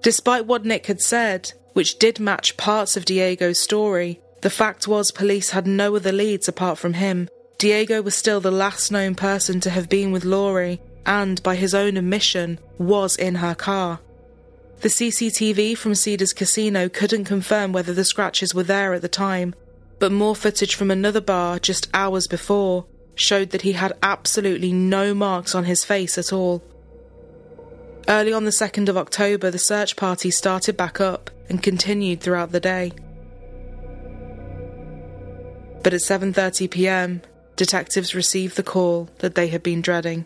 Despite 0.00 0.46
what 0.46 0.64
Nick 0.64 0.86
had 0.86 1.02
said, 1.02 1.52
which 1.74 1.98
did 1.98 2.18
match 2.18 2.56
parts 2.56 2.96
of 2.96 3.04
Diego's 3.04 3.58
story, 3.58 4.22
the 4.44 4.50
fact 4.50 4.86
was 4.86 5.10
police 5.10 5.50
had 5.52 5.66
no 5.66 5.96
other 5.96 6.12
leads 6.12 6.48
apart 6.48 6.76
from 6.76 6.92
him, 6.92 7.30
Diego 7.56 8.02
was 8.02 8.14
still 8.14 8.40
the 8.40 8.50
last 8.50 8.92
known 8.92 9.14
person 9.14 9.58
to 9.58 9.70
have 9.70 9.88
been 9.88 10.12
with 10.12 10.22
Lori 10.22 10.82
and, 11.06 11.42
by 11.42 11.54
his 11.54 11.74
own 11.74 11.96
admission, 11.96 12.58
was 12.76 13.16
in 13.16 13.36
her 13.36 13.54
car. 13.54 14.00
The 14.82 14.90
CCTV 14.90 15.78
from 15.78 15.94
Cedars 15.94 16.34
Casino 16.34 16.90
couldn't 16.90 17.24
confirm 17.24 17.72
whether 17.72 17.94
the 17.94 18.04
scratches 18.04 18.54
were 18.54 18.62
there 18.62 18.92
at 18.92 19.00
the 19.00 19.08
time, 19.08 19.54
but 19.98 20.12
more 20.12 20.36
footage 20.36 20.74
from 20.74 20.90
another 20.90 21.22
bar 21.22 21.58
just 21.58 21.88
hours 21.94 22.26
before 22.26 22.84
showed 23.14 23.48
that 23.48 23.62
he 23.62 23.72
had 23.72 23.96
absolutely 24.02 24.74
no 24.74 25.14
marks 25.14 25.54
on 25.54 25.64
his 25.64 25.86
face 25.86 26.18
at 26.18 26.34
all. 26.34 26.62
Early 28.08 28.34
on 28.34 28.44
the 28.44 28.50
2nd 28.50 28.90
of 28.90 28.98
October, 28.98 29.50
the 29.50 29.58
search 29.58 29.96
party 29.96 30.30
started 30.30 30.76
back 30.76 31.00
up 31.00 31.30
and 31.48 31.62
continued 31.62 32.20
throughout 32.20 32.52
the 32.52 32.60
day. 32.60 32.92
But 35.84 35.92
at 35.92 36.00
7:30 36.00 36.70
p.m., 36.70 37.20
detectives 37.56 38.14
received 38.14 38.56
the 38.56 38.62
call 38.62 39.10
that 39.18 39.34
they 39.34 39.48
had 39.48 39.62
been 39.62 39.82
dreading. 39.82 40.24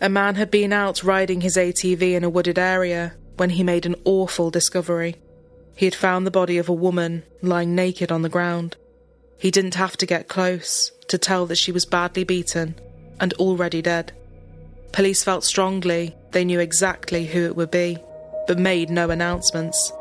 A 0.00 0.10
man 0.10 0.34
had 0.34 0.50
been 0.50 0.72
out 0.72 1.02
riding 1.02 1.40
his 1.40 1.56
ATV 1.56 2.12
in 2.12 2.22
a 2.22 2.30
wooded 2.30 2.58
area 2.58 3.14
when 3.36 3.50
he 3.50 3.62
made 3.62 3.86
an 3.86 3.96
awful 4.04 4.50
discovery. 4.50 5.16
He 5.74 5.86
had 5.86 5.94
found 5.94 6.26
the 6.26 6.30
body 6.30 6.58
of 6.58 6.68
a 6.68 6.74
woman 6.74 7.22
lying 7.40 7.74
naked 7.74 8.12
on 8.12 8.20
the 8.20 8.28
ground. 8.28 8.76
He 9.38 9.50
didn't 9.50 9.76
have 9.76 9.96
to 9.96 10.06
get 10.06 10.28
close 10.28 10.92
to 11.08 11.16
tell 11.16 11.46
that 11.46 11.56
she 11.56 11.72
was 11.72 11.86
badly 11.86 12.24
beaten 12.24 12.74
and 13.18 13.32
already 13.34 13.80
dead. 13.80 14.12
Police 14.92 15.24
felt 15.24 15.44
strongly 15.44 16.14
they 16.32 16.44
knew 16.44 16.60
exactly 16.60 17.24
who 17.24 17.46
it 17.46 17.56
would 17.56 17.70
be, 17.70 17.96
but 18.46 18.58
made 18.58 18.90
no 18.90 19.08
announcements. 19.08 19.92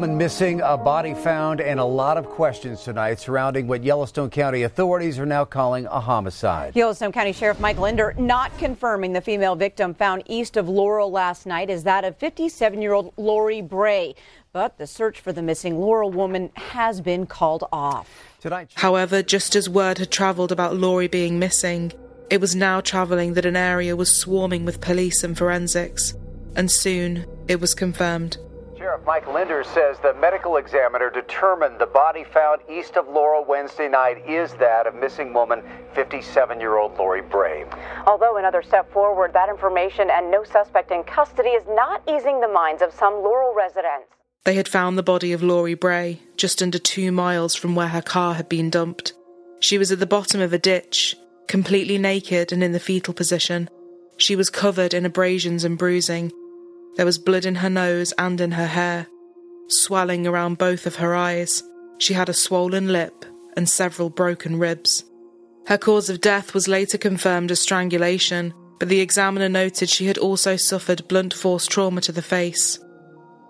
Woman 0.00 0.16
missing, 0.16 0.62
a 0.62 0.78
body 0.78 1.12
found, 1.12 1.60
and 1.60 1.78
a 1.78 1.84
lot 1.84 2.16
of 2.16 2.24
questions 2.24 2.82
tonight 2.82 3.20
surrounding 3.20 3.68
what 3.68 3.84
Yellowstone 3.84 4.30
County 4.30 4.62
authorities 4.62 5.18
are 5.18 5.26
now 5.26 5.44
calling 5.44 5.84
a 5.84 6.00
homicide. 6.00 6.74
Yellowstone 6.74 7.12
County 7.12 7.32
Sheriff 7.32 7.60
Mike 7.60 7.78
Linder 7.78 8.14
not 8.16 8.56
confirming 8.56 9.12
the 9.12 9.20
female 9.20 9.54
victim 9.56 9.92
found 9.92 10.22
east 10.24 10.56
of 10.56 10.70
Laurel 10.70 11.10
last 11.10 11.44
night 11.44 11.68
is 11.68 11.82
that 11.82 12.06
of 12.06 12.16
57 12.16 12.80
year 12.80 12.94
old 12.94 13.12
Lori 13.18 13.60
Bray. 13.60 14.14
But 14.54 14.78
the 14.78 14.86
search 14.86 15.20
for 15.20 15.34
the 15.34 15.42
missing 15.42 15.78
Laurel 15.78 16.10
woman 16.10 16.50
has 16.54 17.02
been 17.02 17.26
called 17.26 17.64
off. 17.70 18.08
Tonight. 18.40 18.70
However, 18.76 19.22
just 19.22 19.54
as 19.54 19.68
word 19.68 19.98
had 19.98 20.10
travelled 20.10 20.50
about 20.50 20.76
Lori 20.76 21.08
being 21.08 21.38
missing, 21.38 21.92
it 22.30 22.40
was 22.40 22.54
now 22.54 22.80
travelling 22.80 23.34
that 23.34 23.44
an 23.44 23.54
area 23.54 23.94
was 23.94 24.18
swarming 24.18 24.64
with 24.64 24.80
police 24.80 25.22
and 25.22 25.36
forensics. 25.36 26.14
And 26.56 26.70
soon 26.70 27.26
it 27.48 27.60
was 27.60 27.74
confirmed. 27.74 28.38
Sheriff 28.80 29.04
Mike 29.04 29.28
Linder 29.28 29.62
says 29.62 29.98
the 29.98 30.14
medical 30.14 30.56
examiner 30.56 31.10
determined 31.10 31.78
the 31.78 31.84
body 31.84 32.24
found 32.24 32.62
east 32.66 32.96
of 32.96 33.06
Laurel 33.08 33.44
Wednesday 33.44 33.90
night 33.90 34.26
is 34.26 34.54
that 34.54 34.86
of 34.86 34.94
missing 34.94 35.34
woman 35.34 35.62
57 35.92 36.58
year 36.58 36.78
old 36.78 36.96
Lori 36.96 37.20
Bray. 37.20 37.66
Although 38.06 38.38
another 38.38 38.62
step 38.62 38.90
forward, 38.90 39.34
that 39.34 39.50
information 39.50 40.08
and 40.10 40.30
no 40.30 40.44
suspect 40.44 40.92
in 40.92 41.04
custody 41.04 41.50
is 41.50 41.62
not 41.68 42.02
easing 42.08 42.40
the 42.40 42.48
minds 42.48 42.80
of 42.80 42.94
some 42.94 43.22
Laurel 43.22 43.54
residents. 43.54 44.08
They 44.44 44.54
had 44.54 44.66
found 44.66 44.96
the 44.96 45.02
body 45.02 45.34
of 45.34 45.42
Lori 45.42 45.74
Bray 45.74 46.20
just 46.38 46.62
under 46.62 46.78
two 46.78 47.12
miles 47.12 47.54
from 47.54 47.74
where 47.74 47.88
her 47.88 48.00
car 48.00 48.32
had 48.32 48.48
been 48.48 48.70
dumped. 48.70 49.12
She 49.60 49.76
was 49.76 49.92
at 49.92 49.98
the 49.98 50.06
bottom 50.06 50.40
of 50.40 50.54
a 50.54 50.58
ditch, 50.58 51.14
completely 51.48 51.98
naked 51.98 52.50
and 52.50 52.64
in 52.64 52.72
the 52.72 52.80
fetal 52.80 53.12
position. 53.12 53.68
She 54.16 54.36
was 54.36 54.48
covered 54.48 54.94
in 54.94 55.04
abrasions 55.04 55.64
and 55.64 55.76
bruising 55.76 56.32
there 56.96 57.06
was 57.06 57.18
blood 57.18 57.46
in 57.46 57.56
her 57.56 57.70
nose 57.70 58.12
and 58.18 58.40
in 58.40 58.52
her 58.52 58.66
hair, 58.66 59.06
swelling 59.68 60.26
around 60.26 60.58
both 60.58 60.86
of 60.86 60.96
her 60.96 61.14
eyes. 61.14 61.62
She 61.98 62.14
had 62.14 62.28
a 62.28 62.34
swollen 62.34 62.88
lip 62.88 63.24
and 63.56 63.68
several 63.68 64.10
broken 64.10 64.58
ribs. 64.58 65.04
Her 65.66 65.78
cause 65.78 66.08
of 66.08 66.20
death 66.20 66.54
was 66.54 66.68
later 66.68 66.98
confirmed 66.98 67.50
as 67.50 67.60
strangulation, 67.60 68.54
but 68.78 68.88
the 68.88 69.00
examiner 69.00 69.48
noted 69.48 69.88
she 69.88 70.06
had 70.06 70.18
also 70.18 70.56
suffered 70.56 71.06
blunt 71.08 71.34
force 71.34 71.66
trauma 71.66 72.00
to 72.00 72.12
the 72.12 72.22
face. 72.22 72.78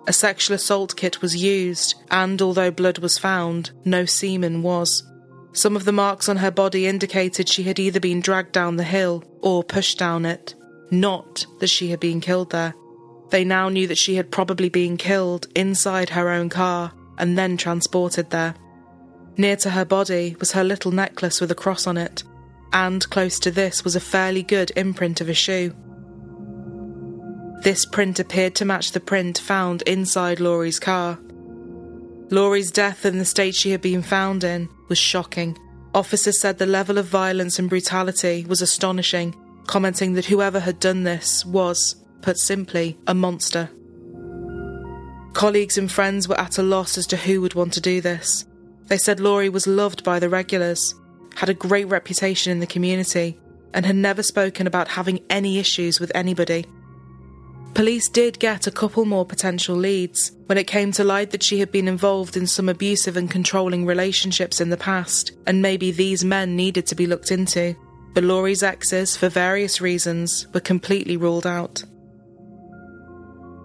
A 0.06 0.12
sexual 0.12 0.56
assault 0.56 0.96
kit 0.96 1.22
was 1.22 1.36
used, 1.36 1.94
and 2.10 2.40
although 2.42 2.70
blood 2.70 2.98
was 2.98 3.18
found, 3.18 3.70
no 3.84 4.04
semen 4.04 4.62
was. 4.62 5.06
Some 5.52 5.76
of 5.76 5.84
the 5.84 5.92
marks 5.92 6.28
on 6.28 6.38
her 6.38 6.50
body 6.50 6.86
indicated 6.86 7.48
she 7.48 7.64
had 7.64 7.78
either 7.78 8.00
been 8.00 8.20
dragged 8.20 8.52
down 8.52 8.76
the 8.76 8.84
hill 8.84 9.24
or 9.40 9.62
pushed 9.62 9.98
down 9.98 10.24
it, 10.24 10.54
not 10.90 11.46
that 11.60 11.68
she 11.68 11.90
had 11.90 12.00
been 12.00 12.20
killed 12.20 12.50
there. 12.50 12.74
They 13.30 13.44
now 13.44 13.68
knew 13.68 13.86
that 13.86 13.98
she 13.98 14.16
had 14.16 14.30
probably 14.30 14.68
been 14.68 14.96
killed 14.96 15.46
inside 15.54 16.10
her 16.10 16.28
own 16.28 16.48
car 16.48 16.92
and 17.18 17.38
then 17.38 17.56
transported 17.56 18.30
there. 18.30 18.54
Near 19.36 19.56
to 19.56 19.70
her 19.70 19.84
body 19.84 20.36
was 20.40 20.52
her 20.52 20.64
little 20.64 20.90
necklace 20.90 21.40
with 21.40 21.50
a 21.50 21.54
cross 21.54 21.86
on 21.86 21.96
it, 21.96 22.24
and 22.72 23.08
close 23.10 23.38
to 23.40 23.50
this 23.50 23.84
was 23.84 23.96
a 23.96 24.00
fairly 24.00 24.42
good 24.42 24.72
imprint 24.76 25.20
of 25.20 25.28
a 25.28 25.34
shoe. 25.34 25.74
This 27.62 27.84
print 27.84 28.18
appeared 28.18 28.54
to 28.56 28.64
match 28.64 28.92
the 28.92 29.00
print 29.00 29.38
found 29.38 29.82
inside 29.82 30.40
Lori's 30.40 30.80
car. 30.80 31.18
Lori's 32.30 32.70
death 32.70 33.04
and 33.04 33.20
the 33.20 33.24
state 33.24 33.54
she 33.54 33.70
had 33.70 33.82
been 33.82 34.02
found 34.02 34.44
in 34.44 34.68
was 34.88 34.98
shocking. 34.98 35.58
Officers 35.94 36.40
said 36.40 36.58
the 36.58 36.66
level 36.66 36.96
of 36.98 37.06
violence 37.06 37.58
and 37.58 37.68
brutality 37.68 38.46
was 38.48 38.62
astonishing, 38.62 39.34
commenting 39.66 40.14
that 40.14 40.26
whoever 40.26 40.60
had 40.60 40.80
done 40.80 41.02
this 41.02 41.44
was, 41.44 41.96
put 42.22 42.38
simply, 42.38 42.98
a 43.06 43.14
monster. 43.14 43.70
Colleagues 45.32 45.78
and 45.78 45.90
friends 45.90 46.28
were 46.28 46.40
at 46.40 46.58
a 46.58 46.62
loss 46.62 46.98
as 46.98 47.06
to 47.08 47.16
who 47.16 47.40
would 47.40 47.54
want 47.54 47.72
to 47.74 47.80
do 47.80 48.00
this. 48.00 48.46
They 48.86 48.98
said 48.98 49.20
Lori 49.20 49.48
was 49.48 49.66
loved 49.66 50.02
by 50.02 50.18
the 50.18 50.28
regulars, 50.28 50.94
had 51.36 51.48
a 51.48 51.54
great 51.54 51.88
reputation 51.88 52.50
in 52.50 52.58
the 52.58 52.66
community, 52.66 53.38
and 53.72 53.86
had 53.86 53.96
never 53.96 54.22
spoken 54.22 54.66
about 54.66 54.88
having 54.88 55.20
any 55.30 55.58
issues 55.58 56.00
with 56.00 56.10
anybody. 56.14 56.66
Police 57.74 58.08
did 58.08 58.40
get 58.40 58.66
a 58.66 58.72
couple 58.72 59.04
more 59.04 59.24
potential 59.24 59.76
leads 59.76 60.32
when 60.46 60.58
it 60.58 60.66
came 60.66 60.90
to 60.92 61.04
light 61.04 61.30
that 61.30 61.44
she 61.44 61.60
had 61.60 61.70
been 61.70 61.86
involved 61.86 62.36
in 62.36 62.48
some 62.48 62.68
abusive 62.68 63.16
and 63.16 63.30
controlling 63.30 63.86
relationships 63.86 64.60
in 64.60 64.70
the 64.70 64.76
past, 64.76 65.32
and 65.46 65.62
maybe 65.62 65.92
these 65.92 66.24
men 66.24 66.56
needed 66.56 66.86
to 66.86 66.96
be 66.96 67.06
looked 67.06 67.30
into. 67.30 67.76
But 68.12 68.24
Lori's 68.24 68.64
exes, 68.64 69.16
for 69.16 69.28
various 69.28 69.80
reasons, 69.80 70.48
were 70.52 70.60
completely 70.60 71.16
ruled 71.16 71.46
out. 71.46 71.84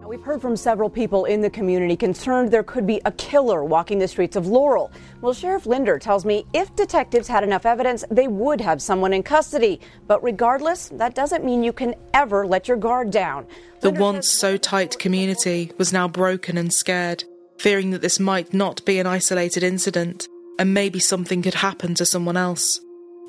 We've 0.08 0.22
heard 0.22 0.40
from 0.40 0.56
several 0.56 0.88
people 0.88 1.26
in 1.26 1.42
the 1.42 1.50
community 1.50 1.96
concerned 1.98 2.52
there 2.52 2.62
could 2.62 2.86
be 2.86 3.02
a 3.06 3.12
killer 3.14 3.64
walking 3.64 3.98
the 3.98 4.08
streets 4.08 4.36
of 4.36 4.46
Laurel. 4.46 4.92
Well, 5.22 5.34
Sheriff 5.34 5.66
Linder 5.66 5.98
tells 5.98 6.26
me 6.26 6.46
if 6.54 6.76
detectives 6.76 7.28
had 7.28 7.44
enough 7.44 7.66
evidence, 7.66 8.06
they 8.12 8.28
would 8.28 8.62
have 8.62 8.84
someone 8.84 9.14
in 9.14 9.24
custody. 9.24 9.82
But 10.06 10.24
regardless, 10.24 10.90
that 10.90 11.16
doesn't 11.16 11.44
mean 11.44 11.64
you 11.64 11.74
can 11.74 11.96
ever 12.14 12.46
let 12.46 12.68
your 12.68 12.78
guard 12.78 13.10
down. 13.10 13.48
The 13.82 13.90
once 13.90 14.32
so 14.32 14.58
tight 14.58 15.00
community 15.00 15.72
was 15.80 15.92
now 15.92 16.08
broken 16.08 16.56
and 16.56 16.72
scared, 16.72 17.24
fearing 17.58 17.90
that 17.90 18.04
this 18.04 18.20
might 18.20 18.54
not 18.54 18.86
be 18.86 19.00
an 19.00 19.08
isolated 19.08 19.64
incident 19.64 20.28
and 20.60 20.72
maybe 20.72 21.00
something 21.00 21.42
could 21.42 21.56
happen 21.56 21.96
to 21.96 22.06
someone 22.06 22.38
else. 22.38 22.80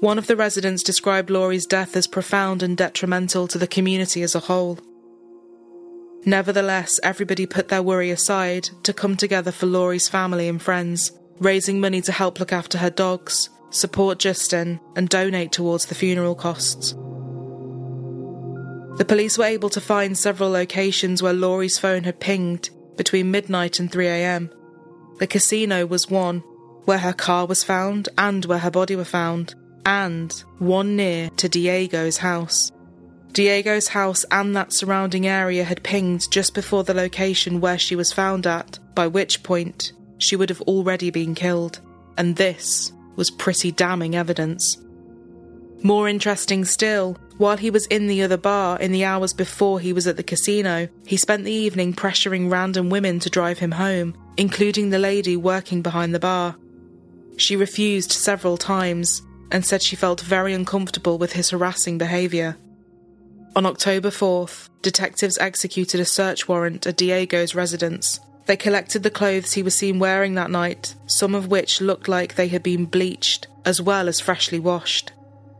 One 0.01 0.19
of 0.19 0.27
the 0.27 0.37
residents 0.37 0.83
described 0.83 1.31
Lori's 1.31 1.65
death 1.65 1.97
as 1.97 2.07
profound 2.07 2.63
and 2.63 2.77
detrimental 2.77 3.49
to 3.49 3.57
the 3.57 3.67
community 3.67 4.23
as 4.23 4.35
a 4.35 4.41
whole. 4.41 4.79
Nevertheless, 6.27 6.99
everybody 7.05 7.47
put 7.47 7.69
their 7.69 7.85
worry 7.85 8.11
aside 8.11 8.69
to 8.83 8.93
come 8.93 9.17
together 9.17 9.53
for 9.53 9.67
Lori's 9.67 10.09
family 10.09 10.49
and 10.49 10.61
friends, 10.61 11.13
raising 11.39 11.81
money 11.81 12.01
to 12.01 12.11
help 12.11 12.41
look 12.41 12.53
after 12.53 12.79
her 12.79 12.91
dogs, 12.91 13.49
support 13.71 14.19
Justin, 14.19 14.81
and 14.97 15.09
donate 15.09 15.53
towards 15.53 15.87
the 15.87 15.95
funeral 15.95 16.35
costs. 16.35 16.95
The 18.99 19.05
police 19.07 19.39
were 19.39 19.45
able 19.45 19.71
to 19.71 19.81
find 19.81 20.19
several 20.19 20.51
locations 20.51 21.23
where 21.23 21.33
Lori's 21.33 21.79
phone 21.79 22.03
had 22.03 22.19
pinged 22.19 22.71
between 22.97 23.31
midnight 23.31 23.79
and 23.79 23.93
3am. 23.93 24.51
The 25.19 25.29
casino 25.29 25.87
was 25.87 26.11
one, 26.11 26.41
where 26.87 26.99
her 26.99 27.13
car 27.13 27.47
was 27.47 27.63
found 27.63 28.09
and 28.19 28.45
where 28.47 28.59
her 28.59 28.71
body 28.71 28.97
was 28.97 29.09
found, 29.09 29.55
and 29.85 30.33
one 30.59 30.97
near 30.97 31.31
to 31.37 31.49
Diego's 31.49 32.17
house. 32.17 32.73
Diego's 33.37 33.89
house 33.89 34.25
and 34.31 34.57
that 34.57 34.73
surrounding 34.73 35.27
area 35.27 35.63
had 35.63 35.83
pinged 35.83 36.33
just 36.33 36.55
before 36.55 36.85
the 36.85 36.95
location 36.95 37.61
where 37.61 37.79
she 37.79 37.95
was 37.95 38.11
found 38.11 38.47
at, 38.47 38.79
by 38.95 39.07
which 39.07 39.43
point 39.43 39.93
she 40.17 40.37
would 40.37 40.49
have 40.49 40.63
already 40.63 41.11
been 41.11 41.35
killed. 41.35 41.79
And 42.17 42.35
this 42.35 42.95
was 43.15 43.31
pretty 43.31 43.73
damning 43.73 44.17
evidence. 44.17 44.79
More 45.83 46.09
interesting 46.09 46.65
still, 46.65 47.19
while 47.37 47.59
he 47.59 47.69
was 47.69 47.87
in 47.89 48.07
the 48.07 48.23
other 48.23 48.39
bar 48.39 48.79
in 48.79 48.91
the 48.91 49.05
hours 49.05 49.35
before 49.35 49.81
he 49.81 49.93
was 49.93 50.07
at 50.07 50.17
the 50.17 50.23
casino, 50.23 50.89
he 51.05 51.19
spent 51.19 51.45
the 51.45 51.53
evening 51.53 51.93
pressuring 51.93 52.51
random 52.51 52.89
women 52.89 53.21
to 53.21 53.29
drive 53.29 53.59
him 53.59 53.73
home, 53.73 54.17
including 54.39 54.89
the 54.89 54.99
lady 54.99 55.37
working 55.37 55.83
behind 55.83 56.15
the 56.15 56.19
bar. 56.19 56.57
She 57.37 57.55
refused 57.55 58.13
several 58.13 58.57
times 58.57 59.21
and 59.53 59.63
said 59.63 59.83
she 59.83 59.95
felt 59.95 60.23
very 60.23 60.55
uncomfortable 60.55 61.19
with 61.19 61.35
his 61.35 61.51
harassing 61.51 61.99
behaviour. 61.99 62.57
On 63.57 63.65
October 63.65 64.11
4th, 64.11 64.69
detectives 64.83 65.39
executed 65.39 65.99
a 65.99 66.05
search 66.05 66.47
warrant 66.47 66.87
at 66.87 66.99
Diego's 66.99 67.55
residence. 67.55 68.21
They 68.45 68.55
collected 68.55 69.03
the 69.03 69.09
clothes 69.09 69.55
he 69.55 69.63
was 69.63 69.75
seen 69.75 69.99
wearing 69.99 70.35
that 70.35 70.51
night, 70.51 70.95
some 71.07 71.35
of 71.35 71.47
which 71.47 71.81
looked 71.81 72.07
like 72.07 72.35
they 72.35 72.49
had 72.49 72.63
been 72.63 72.85
bleached, 72.85 73.47
as 73.65 73.81
well 73.81 74.09
as 74.09 74.21
freshly 74.21 74.59
washed. 74.59 75.11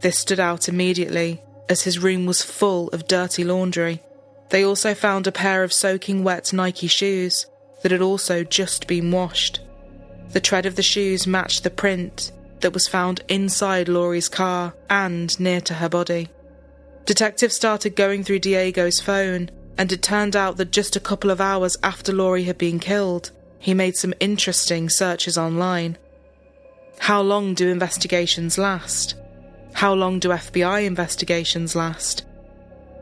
This 0.03 0.19
stood 0.19 0.39
out 0.39 0.69
immediately, 0.69 1.41
as 1.71 1.85
his 1.85 1.99
room 1.99 2.27
was 2.27 2.43
full 2.43 2.89
of 2.89 3.09
dirty 3.09 3.45
laundry. 3.45 4.03
They 4.51 4.63
also 4.63 4.95
found 4.95 5.27
a 5.27 5.33
pair 5.33 5.65
of 5.65 5.73
soaking 5.73 6.23
wet 6.23 6.53
Nike 6.53 6.89
shoes 6.89 7.47
that 7.83 7.93
had 7.93 8.03
also 8.03 8.45
just 8.45 8.87
been 8.87 9.11
washed. 9.11 9.61
The 10.33 10.41
tread 10.41 10.67
of 10.67 10.77
the 10.77 10.83
shoes 10.83 11.27
matched 11.27 11.65
the 11.65 11.71
print 11.71 12.31
that 12.61 12.75
was 12.75 12.89
found 12.89 13.23
inside 13.27 13.89
Lori's 13.89 14.29
car 14.29 14.75
and 14.91 15.39
near 15.41 15.63
to 15.63 15.75
her 15.75 15.89
body. 15.89 16.29
Detectives 17.07 17.55
started 17.55 17.95
going 17.95 18.25
through 18.25 18.41
Diego's 18.41 19.01
phone, 19.01 19.49
and 19.79 19.93
it 19.93 20.03
turned 20.03 20.35
out 20.35 20.57
that 20.57 20.73
just 20.73 20.97
a 20.97 21.01
couple 21.01 21.31
of 21.31 21.41
hours 21.41 21.77
after 21.85 22.13
Lori 22.13 22.43
had 22.43 22.59
been 22.59 22.81
killed, 22.81 23.31
he 23.61 23.75
made 23.75 23.97
some 23.97 24.13
interesting 24.19 24.89
searches 24.89 25.39
online. 25.39 25.99
How 26.99 27.23
long 27.23 27.55
do 27.55 27.69
investigations 27.69 28.59
last? 28.59 29.15
How 29.75 29.93
long 29.95 30.19
do 30.19 30.31
FBI 30.31 30.85
investigations 30.85 31.77
last? 31.77 32.25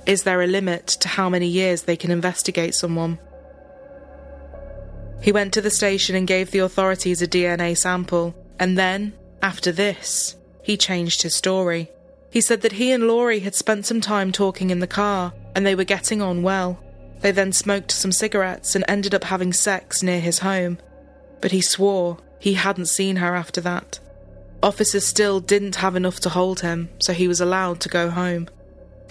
Is 0.06 0.24
there 0.24 0.42
a 0.42 0.46
limit 0.46 0.86
to 0.86 1.08
how 1.08 1.30
many 1.30 1.46
years 1.46 1.82
they 1.82 1.96
can 1.96 2.10
investigate 2.10 2.74
someone? 2.74 3.18
He 5.22 5.32
went 5.32 5.54
to 5.54 5.62
the 5.62 5.70
station 5.70 6.14
and 6.14 6.26
gave 6.26 6.50
the 6.50 6.58
authorities 6.58 7.22
a 7.22 7.26
DNA 7.26 7.74
sample, 7.74 8.34
and 8.58 8.76
then, 8.76 9.14
after 9.40 9.72
this, 9.72 10.36
he 10.62 10.76
changed 10.76 11.22
his 11.22 11.34
story. 11.34 11.90
He 12.34 12.40
said 12.40 12.62
that 12.62 12.72
he 12.72 12.90
and 12.90 13.06
Lori 13.06 13.38
had 13.38 13.54
spent 13.54 13.86
some 13.86 14.00
time 14.00 14.32
talking 14.32 14.70
in 14.70 14.80
the 14.80 14.88
car 14.88 15.32
and 15.54 15.64
they 15.64 15.76
were 15.76 15.84
getting 15.84 16.20
on 16.20 16.42
well. 16.42 16.82
They 17.20 17.30
then 17.30 17.52
smoked 17.52 17.92
some 17.92 18.10
cigarettes 18.10 18.74
and 18.74 18.84
ended 18.88 19.14
up 19.14 19.22
having 19.22 19.52
sex 19.52 20.02
near 20.02 20.18
his 20.18 20.40
home. 20.40 20.78
But 21.40 21.52
he 21.52 21.60
swore 21.60 22.18
he 22.40 22.54
hadn't 22.54 22.86
seen 22.86 23.16
her 23.16 23.36
after 23.36 23.60
that. 23.60 24.00
Officers 24.64 25.06
still 25.06 25.38
didn't 25.38 25.76
have 25.76 25.94
enough 25.94 26.18
to 26.20 26.28
hold 26.28 26.58
him, 26.58 26.88
so 26.98 27.12
he 27.12 27.28
was 27.28 27.40
allowed 27.40 27.78
to 27.82 27.88
go 27.88 28.10
home. 28.10 28.48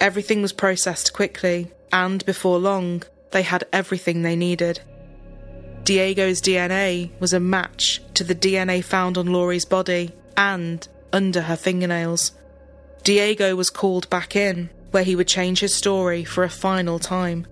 Everything 0.00 0.42
was 0.42 0.52
processed 0.52 1.14
quickly, 1.14 1.72
and 1.94 2.22
before 2.26 2.58
long, 2.58 3.04
they 3.30 3.40
had 3.40 3.64
everything 3.72 4.20
they 4.20 4.36
needed. 4.36 4.82
Diego's 5.84 6.42
DNA 6.42 7.10
was 7.20 7.32
a 7.32 7.40
match 7.40 8.02
to 8.12 8.22
the 8.22 8.34
DNA 8.34 8.84
found 8.84 9.16
on 9.16 9.32
Lori's 9.32 9.64
body 9.64 10.12
and 10.36 10.86
under 11.10 11.40
her 11.40 11.56
fingernails. 11.56 12.32
Diego 13.04 13.54
was 13.54 13.70
called 13.70 14.08
back 14.08 14.34
in, 14.34 14.70
where 14.90 15.04
he 15.04 15.14
would 15.14 15.28
change 15.28 15.60
his 15.60 15.74
story 15.74 16.24
for 16.24 16.42
a 16.42 16.50
final 16.50 16.98
time. 16.98 17.46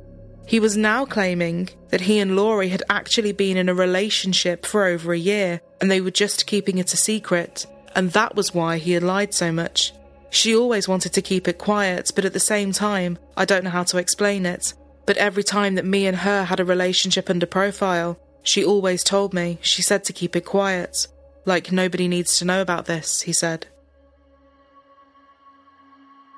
He 0.47 0.59
was 0.59 0.77
now 0.77 1.05
claiming 1.05 1.69
that 1.91 2.01
he 2.01 2.19
and 2.19 2.35
Lori 2.35 2.69
had 2.69 2.83
actually 2.89 3.33
been 3.33 3.57
in 3.57 3.69
a 3.69 3.75
relationship 3.75 4.67
for 4.67 4.87
over 4.87 5.13
a 5.13 5.19
year 5.19 5.61
and 5.81 5.91
they 5.91 6.01
were 6.01 6.11
just 6.11 6.47
keeping 6.47 6.79
it 6.79 6.95
a 6.95 6.97
secret, 6.97 7.67
and 7.95 8.13
that 8.13 8.35
was 8.35 8.55
why 8.55 8.79
he 8.79 8.93
had 8.93 9.03
lied 9.03 9.35
so 9.35 9.53
much. 9.53 9.93
She 10.31 10.57
always 10.57 10.89
wanted 10.89 11.13
to 11.13 11.23
keep 11.23 11.47
it 11.47 11.59
quiet, 11.59 12.11
but 12.15 12.25
at 12.25 12.33
the 12.33 12.41
same 12.41 12.73
time, 12.73 13.19
I 13.37 13.45
don't 13.45 13.65
know 13.65 13.71
how 13.71 13.85
to 13.85 13.99
explain 13.99 14.47
it. 14.47 14.73
But 15.05 15.19
every 15.19 15.45
time 15.45 15.75
that 15.75 15.85
me 15.85 16.07
and 16.07 16.17
her 16.19 16.45
had 16.45 16.61
a 16.61 16.65
relationship 16.65 17.29
under 17.29 17.45
profile, 17.45 18.19
she 18.43 18.65
always 18.65 19.05
told 19.05 19.35
me, 19.35 19.59
she 19.61 19.83
said 19.83 20.05
to 20.05 20.13
keep 20.13 20.35
it 20.35 20.47
quiet. 20.47 21.07
Like 21.45 21.73
nobody 21.73 22.09
needs 22.09 22.39
to 22.39 22.47
know 22.47 22.63
about 22.63 22.87
this, 22.87 23.23
he 23.23 23.33
said. 23.33 23.67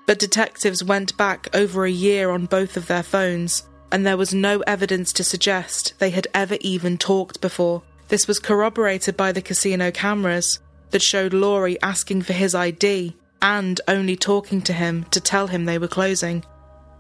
But 0.07 0.19
detectives 0.19 0.85
went 0.85 1.17
back 1.17 1.49
over 1.55 1.85
a 1.85 1.91
year 1.91 2.31
on 2.31 2.47
both 2.47 2.77
of 2.77 2.87
their 2.87 3.03
phones, 3.03 3.67
and 3.91 4.07
there 4.07 4.17
was 4.17 4.35
no 4.35 4.61
evidence 4.61 5.13
to 5.15 5.25
suggest 5.25 5.95
they 5.99 6.11
had 6.11 6.29
ever 6.35 6.57
even 6.61 6.99
talked 6.99 7.41
before. 7.41 7.83
This 8.09 8.29
was 8.29 8.39
corroborated 8.39 9.17
by 9.17 9.33
the 9.33 9.43
casino 9.43 9.91
cameras 9.91 10.59
that 10.91 11.03
showed 11.03 11.33
Lori 11.33 11.81
asking 11.83 12.23
for 12.23 12.35
his 12.35 12.55
ID 12.55 13.17
and 13.41 13.81
only 13.89 14.17
talking 14.17 14.63
to 14.63 14.73
him 14.73 15.05
to 15.11 15.21
tell 15.21 15.47
him 15.47 15.65
they 15.65 15.79
were 15.79 15.89
closing. 15.89 16.45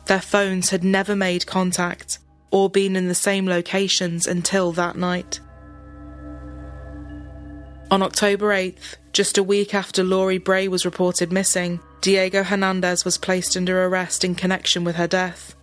Their 0.06 0.20
phones 0.20 0.70
had 0.70 0.84
never 0.84 1.16
made 1.16 1.46
contact 1.46 2.18
or 2.50 2.70
been 2.70 2.96
in 2.96 3.08
the 3.08 3.14
same 3.14 3.46
locations 3.46 4.26
until 4.26 4.72
that 4.72 4.96
night. 4.96 5.40
On 7.90 8.02
October 8.02 8.48
8th, 8.48 8.96
just 9.12 9.38
a 9.38 9.42
week 9.42 9.74
after 9.74 10.02
Lori 10.02 10.38
Bray 10.38 10.68
was 10.68 10.84
reported 10.84 11.32
missing, 11.32 11.80
Diego 12.04 12.42
Hernandez 12.42 13.02
was 13.02 13.16
placed 13.16 13.56
under 13.56 13.82
arrest 13.82 14.24
in 14.24 14.34
connection 14.34 14.84
with 14.84 14.96
her 14.96 15.06
death. 15.06 15.56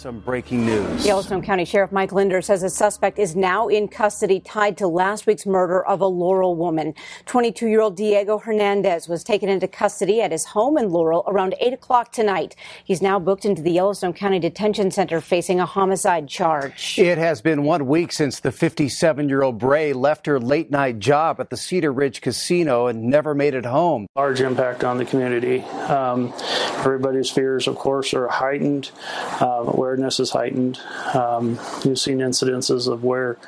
Some 0.00 0.20
breaking 0.20 0.64
news. 0.64 1.04
Yellowstone 1.04 1.42
County 1.42 1.66
Sheriff 1.66 1.92
Mike 1.92 2.10
Linder 2.10 2.40
says 2.40 2.62
a 2.62 2.70
suspect 2.70 3.18
is 3.18 3.36
now 3.36 3.68
in 3.68 3.86
custody 3.86 4.40
tied 4.40 4.78
to 4.78 4.88
last 4.88 5.26
week's 5.26 5.44
murder 5.44 5.84
of 5.84 6.00
a 6.00 6.06
Laurel 6.06 6.56
woman. 6.56 6.94
22 7.26 7.66
year 7.66 7.82
old 7.82 7.98
Diego 7.98 8.38
Hernandez 8.38 9.08
was 9.08 9.22
taken 9.22 9.50
into 9.50 9.68
custody 9.68 10.22
at 10.22 10.32
his 10.32 10.46
home 10.46 10.78
in 10.78 10.88
Laurel 10.88 11.22
around 11.26 11.54
8 11.60 11.74
o'clock 11.74 12.12
tonight. 12.12 12.56
He's 12.82 13.02
now 13.02 13.18
booked 13.18 13.44
into 13.44 13.60
the 13.60 13.72
Yellowstone 13.72 14.14
County 14.14 14.38
Detention 14.38 14.90
Center 14.90 15.20
facing 15.20 15.60
a 15.60 15.66
homicide 15.66 16.28
charge. 16.28 16.98
It 16.98 17.18
has 17.18 17.42
been 17.42 17.64
one 17.64 17.86
week 17.86 18.12
since 18.12 18.40
the 18.40 18.52
57 18.52 19.28
year 19.28 19.42
old 19.42 19.58
Bray 19.58 19.92
left 19.92 20.24
her 20.24 20.40
late 20.40 20.70
night 20.70 20.98
job 20.98 21.40
at 21.40 21.50
the 21.50 21.58
Cedar 21.58 21.92
Ridge 21.92 22.22
Casino 22.22 22.86
and 22.86 23.02
never 23.02 23.34
made 23.34 23.52
it 23.52 23.66
home. 23.66 24.06
Large 24.16 24.40
impact 24.40 24.82
on 24.82 24.96
the 24.96 25.04
community. 25.04 25.60
Um, 25.60 26.32
everybody's 26.78 27.28
fears, 27.28 27.68
of 27.68 27.76
course, 27.76 28.14
are 28.14 28.28
heightened. 28.28 28.92
Uh, 29.38 29.64
awareness 29.90 30.20
is 30.20 30.30
heightened. 30.30 30.78
Um, 31.14 31.58
you've 31.84 31.98
seen 31.98 32.18
incidences 32.18 32.86
of 32.86 33.02
where 33.02 33.38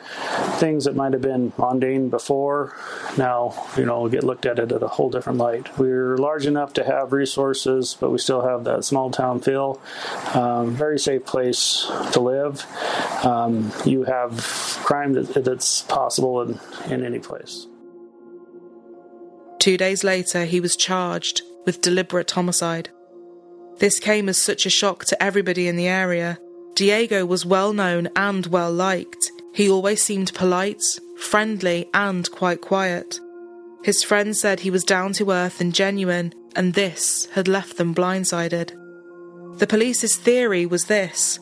things 0.59 0.87
that 0.87 0.97
might 0.97 1.13
have 1.13 1.23
been 1.23 1.53
mundane 1.57 2.09
before 2.09 2.77
now, 3.17 3.55
you 3.77 3.85
know, 3.85 4.09
get 4.09 4.25
looked 4.25 4.45
at 4.45 4.59
it 4.59 4.73
at 4.73 4.83
a 4.83 4.89
whole 4.89 5.09
different 5.09 5.39
light. 5.39 5.79
We're 5.79 6.17
large 6.17 6.47
enough 6.47 6.73
to 6.75 6.85
have 6.85 7.13
resources, 7.13 7.97
but 7.99 8.11
we 8.11 8.19
still 8.19 8.43
have 8.43 8.65
that 8.65 8.85
small 8.85 9.13
town 9.13 9.41
feel. 9.41 9.81
Um, 10.35 10.75
very 10.75 10.99
safe 10.99 11.25
place 11.25 11.89
to 12.13 12.21
live. 12.21 12.67
Um, 13.25 13.71
you 13.85 14.03
have 14.03 14.41
crime 14.85 15.13
that, 15.13 15.45
that's 15.45 15.83
possible 15.83 16.43
in, 16.43 16.59
in 16.91 17.05
any 17.05 17.21
place. 17.21 17.69
Two 19.61 19.77
days 19.77 20.03
later, 20.03 20.45
he 20.45 20.59
was 20.61 20.75
charged 20.75 21.43
with 21.65 21.83
deliberate 21.83 22.33
homicide. 22.33 22.91
This 23.79 23.99
came 23.99 24.29
as 24.29 24.41
such 24.41 24.67
a 24.67 24.71
shock 24.71 25.05
to 25.07 25.23
everybody 25.23 25.69
in 25.69 25.77
the 25.77 25.89
area. 25.89 26.39
Diego 26.75 27.27
was 27.27 27.47
well 27.47 27.73
known 27.73 28.09
and 28.17 28.47
well 28.47 28.73
liked. 28.73 29.31
He 29.55 29.69
always 29.69 30.03
seemed 30.03 30.33
polite, 30.35 30.83
friendly, 31.19 31.89
and 31.93 32.31
quite 32.31 32.61
quiet. 32.61 33.21
His 33.83 34.03
friends 34.03 34.41
said 34.41 34.61
he 34.61 34.71
was 34.71 34.85
down 34.85 35.13
to 35.15 35.31
earth 35.31 35.61
and 35.61 35.75
genuine, 35.75 36.33
and 36.55 36.75
this 36.75 37.27
had 37.33 37.49
left 37.49 37.77
them 37.77 37.95
blindsided. 37.95 38.73
The 39.59 39.67
police's 39.67 40.17
theory 40.17 40.67
was 40.67 40.87
this 40.87 41.39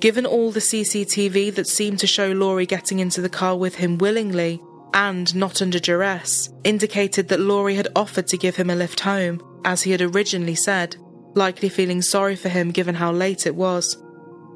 given 0.00 0.26
all 0.26 0.50
the 0.50 0.60
CCTV 0.60 1.54
that 1.54 1.66
seemed 1.66 1.98
to 1.98 2.06
show 2.06 2.30
Lori 2.32 2.66
getting 2.66 2.98
into 2.98 3.22
the 3.22 3.28
car 3.28 3.56
with 3.56 3.76
him 3.76 3.96
willingly 3.96 4.60
and 4.92 5.34
not 5.34 5.62
under 5.62 5.78
duress, 5.78 6.50
indicated 6.62 7.28
that 7.28 7.40
Lori 7.40 7.74
had 7.74 7.88
offered 7.96 8.26
to 8.26 8.36
give 8.36 8.56
him 8.56 8.68
a 8.68 8.74
lift 8.74 9.00
home, 9.00 9.40
as 9.64 9.82
he 9.82 9.92
had 9.92 10.02
originally 10.02 10.54
said 10.54 10.96
likely 11.34 11.68
feeling 11.68 12.02
sorry 12.02 12.36
for 12.36 12.48
him 12.48 12.70
given 12.70 12.94
how 12.94 13.12
late 13.12 13.46
it 13.46 13.54
was. 13.54 13.96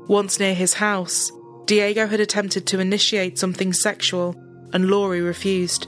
Once 0.06 0.38
near 0.38 0.54
his 0.54 0.74
house, 0.74 1.30
Diego 1.66 2.06
had 2.06 2.20
attempted 2.20 2.66
to 2.66 2.80
initiate 2.80 3.38
something 3.38 3.72
sexual, 3.72 4.34
and 4.72 4.90
Lori 4.90 5.20
refused. 5.20 5.86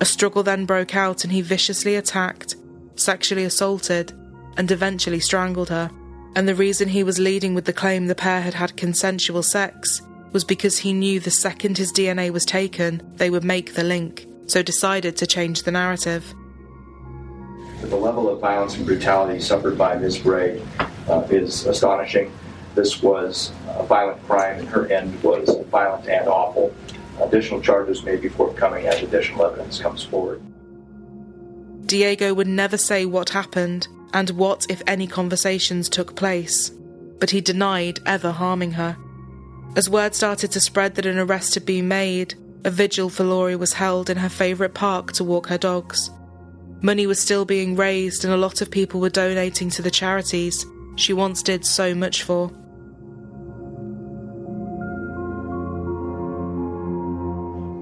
A 0.00 0.04
struggle 0.04 0.42
then 0.42 0.66
broke 0.66 0.94
out, 0.94 1.24
and 1.24 1.32
he 1.32 1.40
viciously 1.40 1.96
attacked, 1.96 2.56
sexually 2.96 3.44
assaulted, 3.44 4.12
and 4.56 4.70
eventually 4.70 5.20
strangled 5.20 5.70
her. 5.70 5.90
And 6.34 6.48
the 6.48 6.54
reason 6.54 6.88
he 6.88 7.02
was 7.02 7.18
leading 7.18 7.54
with 7.54 7.64
the 7.64 7.72
claim 7.72 8.06
the 8.06 8.14
pair 8.14 8.40
had 8.40 8.54
had 8.54 8.76
consensual 8.76 9.42
sex 9.42 10.02
was 10.32 10.44
because 10.44 10.78
he 10.78 10.92
knew 10.92 11.20
the 11.20 11.30
second 11.30 11.76
his 11.76 11.92
DNA 11.92 12.30
was 12.30 12.44
taken, 12.44 13.02
they 13.16 13.30
would 13.30 13.44
make 13.44 13.74
the 13.74 13.84
link, 13.84 14.26
so 14.46 14.62
decided 14.62 15.16
to 15.16 15.26
change 15.26 15.62
the 15.62 15.70
narrative 15.70 16.34
the 17.86 17.96
level 17.96 18.28
of 18.28 18.40
violence 18.40 18.76
and 18.76 18.86
brutality 18.86 19.40
suffered 19.40 19.76
by 19.76 19.96
Ms. 19.96 20.18
Bray 20.18 20.62
uh, 21.08 21.26
is 21.30 21.66
astonishing. 21.66 22.32
This 22.74 23.02
was 23.02 23.52
a 23.68 23.84
violent 23.84 24.22
crime, 24.26 24.60
and 24.60 24.68
her 24.68 24.86
end 24.86 25.22
was 25.22 25.48
violent 25.70 26.08
and 26.08 26.28
awful. 26.28 26.74
Additional 27.20 27.60
charges 27.60 28.02
may 28.02 28.16
be 28.16 28.28
forthcoming 28.28 28.86
as 28.86 29.02
additional 29.02 29.44
evidence 29.44 29.80
comes 29.80 30.02
forward. 30.02 30.40
Diego 31.86 32.32
would 32.32 32.46
never 32.46 32.78
say 32.78 33.04
what 33.04 33.30
happened 33.30 33.86
and 34.14 34.30
what, 34.30 34.66
if 34.70 34.82
any, 34.86 35.06
conversations 35.06 35.88
took 35.88 36.16
place, 36.16 36.70
but 37.18 37.30
he 37.30 37.40
denied 37.40 38.00
ever 38.06 38.30
harming 38.30 38.72
her. 38.72 38.96
As 39.76 39.90
word 39.90 40.14
started 40.14 40.52
to 40.52 40.60
spread 40.60 40.94
that 40.94 41.06
an 41.06 41.18
arrest 41.18 41.54
had 41.54 41.66
been 41.66 41.88
made, 41.88 42.34
a 42.64 42.70
vigil 42.70 43.08
for 43.10 43.24
Lori 43.24 43.56
was 43.56 43.74
held 43.74 44.08
in 44.08 44.18
her 44.18 44.28
favourite 44.28 44.74
park 44.74 45.12
to 45.12 45.24
walk 45.24 45.48
her 45.48 45.58
dogs. 45.58 46.10
Money 46.84 47.06
was 47.06 47.20
still 47.20 47.44
being 47.44 47.76
raised, 47.76 48.24
and 48.24 48.34
a 48.34 48.36
lot 48.36 48.60
of 48.60 48.68
people 48.68 48.98
were 48.98 49.08
donating 49.08 49.70
to 49.70 49.82
the 49.82 49.90
charities 49.90 50.66
she 50.96 51.12
once 51.12 51.40
did 51.40 51.64
so 51.64 51.94
much 51.94 52.24
for. 52.24 52.48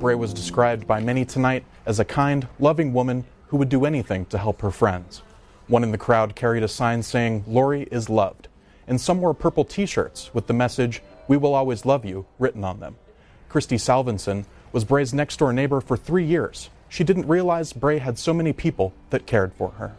Bray 0.01 0.15
was 0.15 0.35
described 0.35 0.87
by 0.87 1.01
many 1.01 1.25
tonight 1.25 1.65
as 1.87 1.99
a 1.99 2.05
kind, 2.05 2.47
loving 2.59 2.93
woman 2.93 3.25
who 3.47 3.57
would 3.57 3.71
do 3.71 3.87
anything 3.87 4.27
to 4.27 4.37
help 4.37 4.61
her 4.61 4.71
friends. 4.71 5.23
One 5.67 5.83
in 5.83 5.93
the 5.93 5.99
crowd 5.99 6.37
carried 6.37 6.63
a 6.63 6.69
sign 6.69 7.03
saying, 7.03 7.45
Lori 7.47 7.89
is 7.91 8.11
loved, 8.11 8.49
and 8.87 9.01
some 9.01 9.23
wore 9.23 9.33
purple 9.33 9.65
t 9.65 9.87
shirts 9.87 10.35
with 10.35 10.47
the 10.47 10.53
message, 10.53 11.03
We 11.27 11.39
will 11.39 11.55
always 11.55 11.87
love 11.87 12.05
you, 12.05 12.27
written 12.39 12.65
on 12.65 12.81
them. 12.81 12.97
Christy 13.49 13.77
Salvinson 13.77 14.45
was 14.73 14.85
Bray's 14.85 15.15
next 15.15 15.39
door 15.39 15.55
neighbor 15.55 15.81
for 15.81 15.97
three 15.97 16.27
years 16.27 16.69
she 16.91 17.05
didn't 17.05 17.27
realize 17.29 17.73
Bray 17.73 17.99
had 17.99 18.19
so 18.19 18.35
many 18.35 18.53
people 18.53 18.93
that 19.09 19.25
cared 19.25 19.55
for 19.55 19.71
her. 19.71 19.95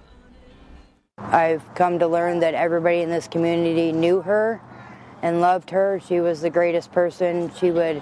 I've 1.17 1.63
come 1.73 1.97
to 1.99 2.07
learn 2.07 2.41
that 2.41 2.53
everybody 2.53 3.01
in 3.01 3.09
this 3.09 3.27
community 3.27 3.91
knew 3.93 4.21
her 4.21 4.61
and 5.21 5.39
loved 5.39 5.69
her. 5.69 6.01
She 6.05 6.19
was 6.19 6.41
the 6.41 6.49
greatest 6.49 6.91
person. 6.91 7.49
She 7.55 7.71
would 7.71 8.01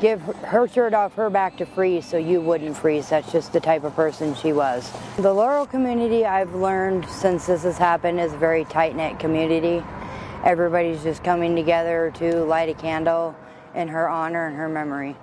give 0.00 0.22
her 0.22 0.66
shirt 0.66 0.94
off 0.94 1.14
her 1.14 1.28
back 1.28 1.58
to 1.58 1.66
freeze 1.66 2.06
so 2.06 2.16
you 2.16 2.40
wouldn't 2.40 2.76
freeze. 2.76 3.10
That's 3.10 3.30
just 3.30 3.52
the 3.52 3.60
type 3.60 3.84
of 3.84 3.94
person 3.94 4.34
she 4.34 4.52
was. 4.54 4.90
The 5.16 5.32
Laurel 5.32 5.66
community, 5.66 6.24
I've 6.24 6.54
learned 6.54 7.06
since 7.06 7.46
this 7.46 7.64
has 7.64 7.76
happened, 7.76 8.20
is 8.20 8.32
a 8.32 8.38
very 8.38 8.64
tight 8.64 8.96
knit 8.96 9.18
community. 9.18 9.84
Everybody's 10.44 11.02
just 11.02 11.22
coming 11.22 11.54
together 11.54 12.10
to 12.16 12.44
light 12.44 12.70
a 12.70 12.74
candle 12.74 13.36
in 13.74 13.88
her 13.88 14.08
honor 14.08 14.46
and 14.46 14.56
her 14.56 14.68
memory. 14.68 15.14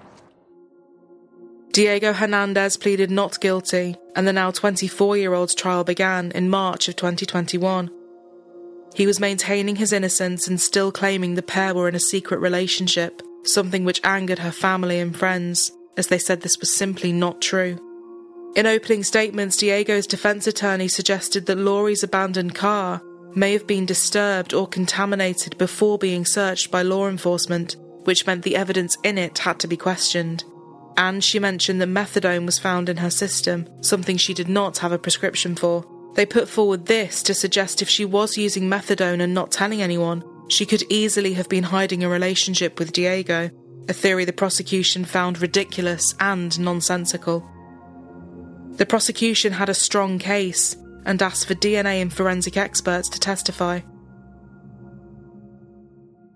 Diego 1.76 2.14
Hernandez 2.14 2.78
pleaded 2.78 3.12
not 3.12 3.42
guilty, 3.42 3.98
and 4.16 4.26
the 4.26 4.32
now 4.32 4.50
24 4.50 5.18
year 5.18 5.34
old's 5.34 5.54
trial 5.54 5.84
began 5.84 6.32
in 6.32 6.50
March 6.50 6.88
of 6.88 6.96
2021. 6.96 7.92
He 8.94 9.06
was 9.06 9.20
maintaining 9.20 9.76
his 9.76 9.92
innocence 9.92 10.48
and 10.48 10.62
still 10.62 10.90
claiming 10.90 11.36
the 11.36 11.42
pair 11.42 11.76
were 11.76 11.90
in 11.90 11.96
a 11.96 12.00
secret 12.00 12.40
relationship, 12.40 13.22
something 13.44 13.84
which 13.84 14.00
angered 14.06 14.40
her 14.40 14.54
family 14.54 15.02
and 15.02 15.14
friends, 15.14 15.70
as 15.98 16.08
they 16.08 16.18
said 16.18 16.40
this 16.40 16.58
was 16.62 16.74
simply 16.74 17.12
not 17.12 17.42
true. 17.42 17.78
In 18.56 18.66
opening 18.66 19.04
statements, 19.04 19.58
Diego's 19.58 20.08
defense 20.08 20.48
attorney 20.48 20.88
suggested 20.88 21.46
that 21.48 21.58
Lori's 21.58 22.04
abandoned 22.04 22.56
car 22.56 23.02
may 23.36 23.52
have 23.52 23.68
been 23.68 23.86
disturbed 23.86 24.54
or 24.54 24.66
contaminated 24.66 25.58
before 25.58 25.98
being 25.98 26.24
searched 26.24 26.72
by 26.72 26.84
law 26.84 27.10
enforcement, 27.10 27.76
which 28.06 28.26
meant 28.26 28.44
the 28.44 28.56
evidence 28.56 28.96
in 29.04 29.18
it 29.18 29.40
had 29.40 29.60
to 29.60 29.68
be 29.68 29.76
questioned 29.76 30.46
and 30.98 31.24
she 31.24 31.40
mentioned 31.40 31.82
that 31.82 31.90
methadone 31.90 32.46
was 32.46 32.60
found 32.60 32.90
in 32.90 32.98
her 32.98 33.10
system, 33.10 33.68
something 33.82 34.18
she 34.18 34.34
did 34.34 34.48
not 34.48 34.78
have 34.80 34.92
a 34.92 35.00
prescription 35.00 35.56
for. 35.56 35.86
They 36.16 36.26
put 36.26 36.48
forward 36.48 36.86
this 36.86 37.22
to 37.24 37.34
suggest 37.34 37.82
if 37.82 37.90
she 37.90 38.06
was 38.06 38.38
using 38.38 38.70
methadone 38.70 39.22
and 39.22 39.34
not 39.34 39.52
telling 39.52 39.82
anyone, 39.82 40.24
she 40.48 40.66
could 40.66 40.84
easily 40.90 41.34
have 41.34 41.50
been 41.50 41.64
hiding 41.64 42.04
a 42.04 42.10
relationship 42.10 42.80
with 42.80 42.94
Diego, 42.94 43.50
a 43.90 43.94
theory 43.94 44.26
the 44.26 44.34
prosecution 44.34 45.06
found 45.06 45.42
ridiculous 45.42 46.16
and 46.20 46.58
nonsensical. 46.60 47.46
The 48.78 48.86
prosecution 48.86 49.54
had 49.54 49.70
a 49.70 49.74
strong 49.74 50.20
case 50.20 50.76
and 51.06 51.22
asked 51.22 51.48
for 51.48 51.56
DNA 51.56 52.02
and 52.02 52.12
forensic 52.12 52.58
experts 52.58 53.10
to 53.10 53.20
testify. 53.20 53.82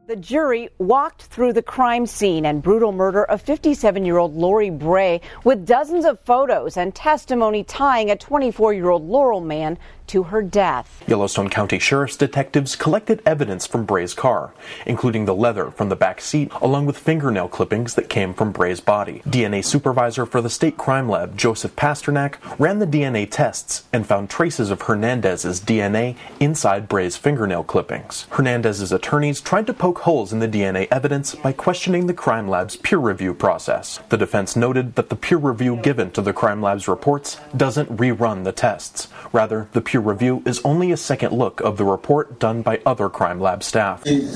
The 0.09 0.15
jury 0.15 0.69
walked 0.79 1.21
through 1.25 1.53
the 1.53 1.61
crime 1.61 2.07
scene 2.07 2.43
and 2.43 2.63
brutal 2.63 2.91
murder 2.91 3.23
of 3.25 3.43
57 3.43 4.03
year 4.03 4.17
old 4.17 4.35
Lori 4.35 4.71
Bray 4.71 5.21
with 5.43 5.67
dozens 5.67 6.03
of 6.03 6.19
photos 6.21 6.77
and 6.77 6.95
testimony 6.95 7.63
tying 7.63 8.09
a 8.09 8.15
24 8.15 8.73
year 8.73 8.89
old 8.89 9.07
Laurel 9.07 9.39
man 9.39 9.77
to 10.09 10.23
her 10.23 10.41
death. 10.41 11.03
Yellowstone 11.07 11.49
County 11.49 11.79
Sheriff's 11.79 12.17
detectives 12.17 12.75
collected 12.75 13.21
evidence 13.25 13.65
from 13.65 13.85
Bray's 13.85 14.13
car, 14.13 14.53
including 14.85 15.25
the 15.25 15.35
leather 15.35 15.71
from 15.71 15.89
the 15.89 15.95
back 15.95 16.19
seat, 16.19 16.51
along 16.61 16.85
with 16.85 16.97
fingernail 16.97 17.47
clippings 17.47 17.95
that 17.95 18.09
came 18.09 18.33
from 18.33 18.51
Bray's 18.51 18.81
body. 18.81 19.21
DNA 19.27 19.63
supervisor 19.63 20.25
for 20.25 20.41
the 20.41 20.49
state 20.49 20.77
crime 20.77 21.07
lab, 21.07 21.37
Joseph 21.37 21.75
Pasternak, 21.75 22.35
ran 22.59 22.79
the 22.79 22.87
DNA 22.87 23.29
tests 23.29 23.83
and 23.93 24.05
found 24.05 24.29
traces 24.29 24.71
of 24.71 24.81
Hernandez's 24.81 25.61
DNA 25.61 26.15
inside 26.39 26.89
Bray's 26.89 27.15
fingernail 27.15 27.63
clippings. 27.63 28.25
Hernandez's 28.31 28.91
attorneys 28.91 29.41
tried 29.41 29.67
to 29.67 29.73
poke 29.73 29.99
holes 29.99 30.33
in 30.33 30.39
the 30.39 30.47
DNA 30.47 30.87
evidence 30.91 31.35
by 31.35 31.53
questioning 31.53 32.07
the 32.07 32.13
crime 32.13 32.47
lab's 32.47 32.75
peer 32.75 32.97
review 32.97 33.33
process. 33.33 33.99
The 34.09 34.17
defense 34.17 34.55
noted 34.55 34.95
that 34.95 35.09
the 35.09 35.15
peer 35.15 35.37
review 35.37 35.75
given 35.77 36.11
to 36.11 36.21
the 36.21 36.33
crime 36.33 36.61
lab's 36.61 36.87
reports 36.87 37.37
doesn't 37.55 37.95
rerun 37.97 38.43
the 38.43 38.51
tests. 38.51 39.07
Rather, 39.31 39.67
the 39.73 39.81
peer 39.81 39.98
review 39.99 40.43
is 40.45 40.61
only 40.63 40.91
a 40.91 40.97
second 40.97 41.33
look 41.33 41.59
of 41.61 41.77
the 41.77 41.85
report 41.85 42.39
done 42.39 42.61
by 42.61 42.81
other 42.85 43.09
crime 43.09 43.39
lab 43.39 43.63
staff. 43.63 44.03
this 44.03 44.31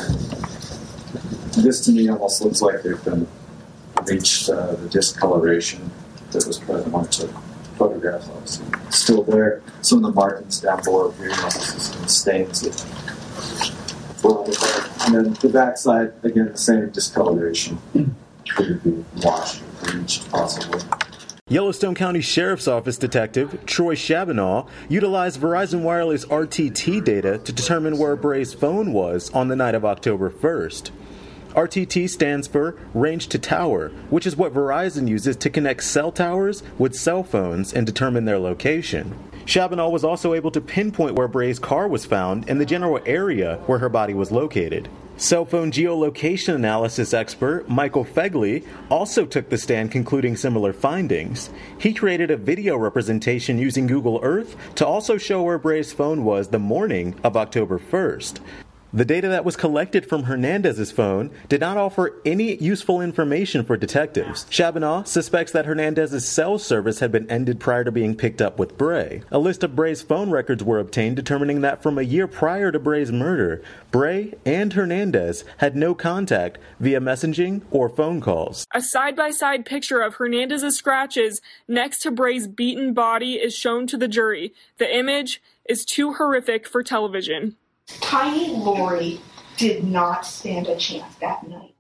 to 1.86 1.92
me 1.92 2.10
almost 2.10 2.42
looks 2.42 2.62
like 2.62 2.82
they've 2.84 3.04
been 3.04 3.28
reached 4.06 4.50
uh, 4.50 4.74
the 4.74 4.90
discoloration 4.90 5.92
that 6.32 6.48
was 6.48 6.60
present 6.60 6.94
on 6.94 7.06
I 7.06 7.08
took 7.08 7.32
photographs. 7.78 8.30
Obviously, 8.30 8.66
still 8.90 9.24
there. 9.24 9.62
Some 9.82 10.00
of 10.00 10.04
the 10.04 10.12
markings 10.12 10.62
down 10.62 10.82
below 10.84 11.12
here, 11.12 11.30
you 11.30 11.36
know, 11.36 11.50
some 11.50 12.08
stains 12.08 12.62
that 12.62 12.74
the 14.24 14.58
back. 14.60 15.08
And 15.08 15.16
then 15.16 15.34
the 15.34 15.50
backside, 15.50 16.14
again, 16.24 16.52
the 16.52 16.58
same 16.58 16.90
discoloration. 16.90 17.78
Could 17.94 18.70
it 18.70 18.84
be 18.84 19.04
washed 19.22 19.62
or 19.62 19.92
bleached, 19.92 20.30
possibly. 20.30 20.80
Yellowstone 21.50 21.94
County 21.94 22.22
Sheriff's 22.22 22.70
Office 22.70 22.98
Detective 22.98 23.66
Troy 23.66 23.96
Shabanaw 23.96 24.66
utilized 24.88 25.42
Verizon 25.42 25.82
Wireless 25.82 26.24
RTT 26.28 27.04
data 27.04 27.38
to 27.38 27.52
determine 27.52 27.98
where 27.98 28.16
Bray's 28.16 28.54
phone 28.54 28.94
was 28.94 29.30
on 29.32 29.50
the 29.50 29.56
night 29.58 29.76
of 29.76 29.84
October 29.84 30.30
1st. 30.30 30.92
RTT 31.50 32.10
stands 32.10 32.48
for 32.48 32.78
Range 32.94 33.28
to 33.28 33.38
Tower, 33.38 33.90
which 34.10 34.26
is 34.26 34.38
what 34.38 34.54
Verizon 34.54 35.10
uses 35.10 35.36
to 35.36 35.50
connect 35.50 35.84
cell 35.84 36.14
towers 36.14 36.64
with 36.78 36.96
cell 36.96 37.24
phones 37.24 37.74
and 37.74 37.86
determine 37.86 38.24
their 38.24 38.40
location. 38.40 39.14
Shabanaw 39.46 39.92
was 39.92 40.06
also 40.06 40.34
able 40.34 40.50
to 40.52 40.62
pinpoint 40.62 41.16
where 41.16 41.28
Bray's 41.28 41.60
car 41.60 41.90
was 41.90 42.06
found 42.06 42.50
and 42.50 42.60
the 42.60 42.66
general 42.66 43.02
area 43.06 43.58
where 43.66 43.80
her 43.80 43.90
body 43.90 44.14
was 44.14 44.32
located. 44.32 44.88
Cell 45.16 45.46
phone 45.46 45.72
geolocation 45.72 46.56
analysis 46.56 47.14
expert 47.14 47.70
Michael 47.70 48.04
Fegley 48.04 48.66
also 48.90 49.26
took 49.28 49.48
the 49.48 49.60
stand 49.60 49.92
concluding 49.92 50.36
similar 50.36 50.74
findings. 50.74 51.52
He 51.78 51.94
created 51.94 52.32
a 52.32 52.38
video 52.38 52.76
representation 52.78 53.60
using 53.60 53.86
Google 53.86 54.20
Earth 54.24 54.56
to 54.76 54.88
also 54.88 55.18
show 55.20 55.44
where 55.44 55.60
Bray's 55.60 55.94
phone 55.94 56.24
was 56.24 56.48
the 56.48 56.58
morning 56.58 57.16
of 57.24 57.38
October 57.38 57.78
1st. 57.78 58.40
The 58.96 59.06
data 59.06 59.28
that 59.30 59.44
was 59.44 59.56
collected 59.56 60.06
from 60.06 60.26
Hernandez's 60.26 60.92
phone 60.92 61.32
did 61.50 61.62
not 61.62 61.78
offer 61.78 62.22
any 62.24 62.58
useful 62.58 63.02
information 63.02 63.66
for 63.66 63.76
detectives. 63.76 64.46
Shabanaw 64.52 65.08
suspects 65.08 65.52
that 65.54 65.66
Hernandez's 65.66 66.30
cell 66.30 66.60
service 66.60 67.00
had 67.00 67.12
been 67.12 67.28
ended 67.28 67.60
prior 67.60 67.84
to 67.84 67.92
being 67.92 68.16
picked 68.16 68.40
up 68.40 68.60
with 68.60 68.78
Bray. 68.78 69.24
A 69.32 69.40
list 69.40 69.64
of 69.64 69.76
Bray's 69.76 70.04
phone 70.04 70.30
records 70.30 70.64
were 70.64 70.78
obtained 70.78 71.16
determining 71.16 71.62
that 71.62 71.82
from 71.82 71.98
a 71.98 72.04
year 72.04 72.28
prior 72.28 72.72
to 72.72 72.78
Bray's 72.78 73.12
murder, 73.12 73.64
Bray 73.90 74.36
and 74.46 74.72
Hernandez 74.72 75.44
had 75.58 75.76
no 75.76 75.96
contact 75.96 76.60
via 76.80 77.02
messaging 77.02 77.64
or 77.72 77.90
phone 77.90 78.22
calls. 78.22 78.68
A 78.76 78.82
side 78.82 79.16
by 79.16 79.32
side 79.32 79.66
picture 79.66 80.02
of 80.02 80.16
Hernandez's 80.16 80.78
scratches 80.78 81.42
next 81.68 82.04
to 82.04 82.12
Bray's 82.12 82.48
beaten 82.48 82.94
body 82.94 83.38
is 83.38 83.56
shown 83.56 83.88
to 83.88 83.98
the 83.98 84.08
jury. 84.08 84.54
The 84.78 84.96
image 84.96 85.42
is 85.68 85.84
too 85.84 86.14
horrific 86.14 86.68
for 86.68 86.84
television. 86.84 87.56
Tiny 87.88 88.50
Lori 88.50 89.20
did 89.58 89.84
not 89.84 90.26
stand 90.26 90.68
a 90.68 90.78
chance 90.78 91.16
that 91.16 91.48
night. 91.48 91.74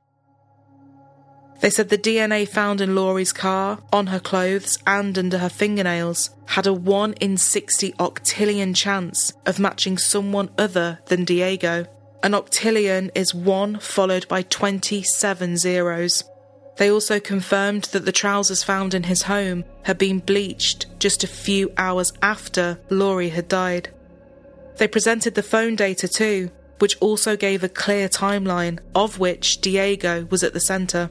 They 1.61 1.69
said 1.69 1.89
the 1.89 1.97
DNA 1.97 2.47
found 2.47 2.81
in 2.81 2.95
Lori's 2.95 3.31
car, 3.31 3.79
on 3.93 4.07
her 4.07 4.19
clothes, 4.19 4.77
and 4.85 5.17
under 5.17 5.37
her 5.37 5.47
fingernails 5.47 6.31
had 6.47 6.67
a 6.67 6.73
1 6.73 7.13
in 7.21 7.37
60 7.37 7.93
octillion 7.93 8.75
chance 8.75 9.31
of 9.45 9.59
matching 9.59 9.97
someone 9.97 10.49
other 10.57 10.99
than 11.05 11.23
Diego. 11.23 11.85
An 12.21 12.33
octillion 12.33 13.11
is 13.15 13.33
1 13.33 13.79
followed 13.79 14.27
by 14.27 14.41
27 14.41 15.55
zeros. 15.55 16.23
They 16.77 16.91
also 16.91 17.19
confirmed 17.19 17.83
that 17.91 18.03
the 18.03 18.11
trousers 18.11 18.63
found 18.63 18.93
in 18.93 19.03
his 19.03 19.21
home 19.21 19.63
had 19.83 19.97
been 19.97 20.19
bleached 20.19 20.87
just 20.99 21.23
a 21.23 21.27
few 21.27 21.71
hours 21.77 22.11
after 22.21 22.79
Lori 22.89 23.29
had 23.29 23.47
died. 23.47 23.89
They 24.77 24.87
presented 24.87 25.35
the 25.35 25.43
phone 25.43 25.75
data 25.75 26.07
too, 26.07 26.51
which 26.79 26.97
also 26.99 27.37
gave 27.37 27.63
a 27.63 27.69
clear 27.69 28.09
timeline, 28.09 28.79
of 28.95 29.19
which 29.19 29.61
Diego 29.61 30.25
was 30.25 30.43
at 30.43 30.53
the 30.53 30.59
centre. 30.59 31.09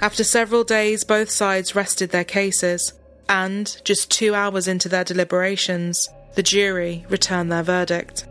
After 0.00 0.24
several 0.24 0.64
days, 0.64 1.04
both 1.04 1.30
sides 1.30 1.74
rested 1.74 2.10
their 2.10 2.24
cases, 2.24 2.92
and 3.28 3.80
just 3.84 4.10
two 4.10 4.34
hours 4.34 4.68
into 4.68 4.88
their 4.88 5.04
deliberations, 5.04 6.08
the 6.34 6.42
jury 6.42 7.04
returned 7.08 7.50
their 7.50 7.62
verdict. 7.62 8.26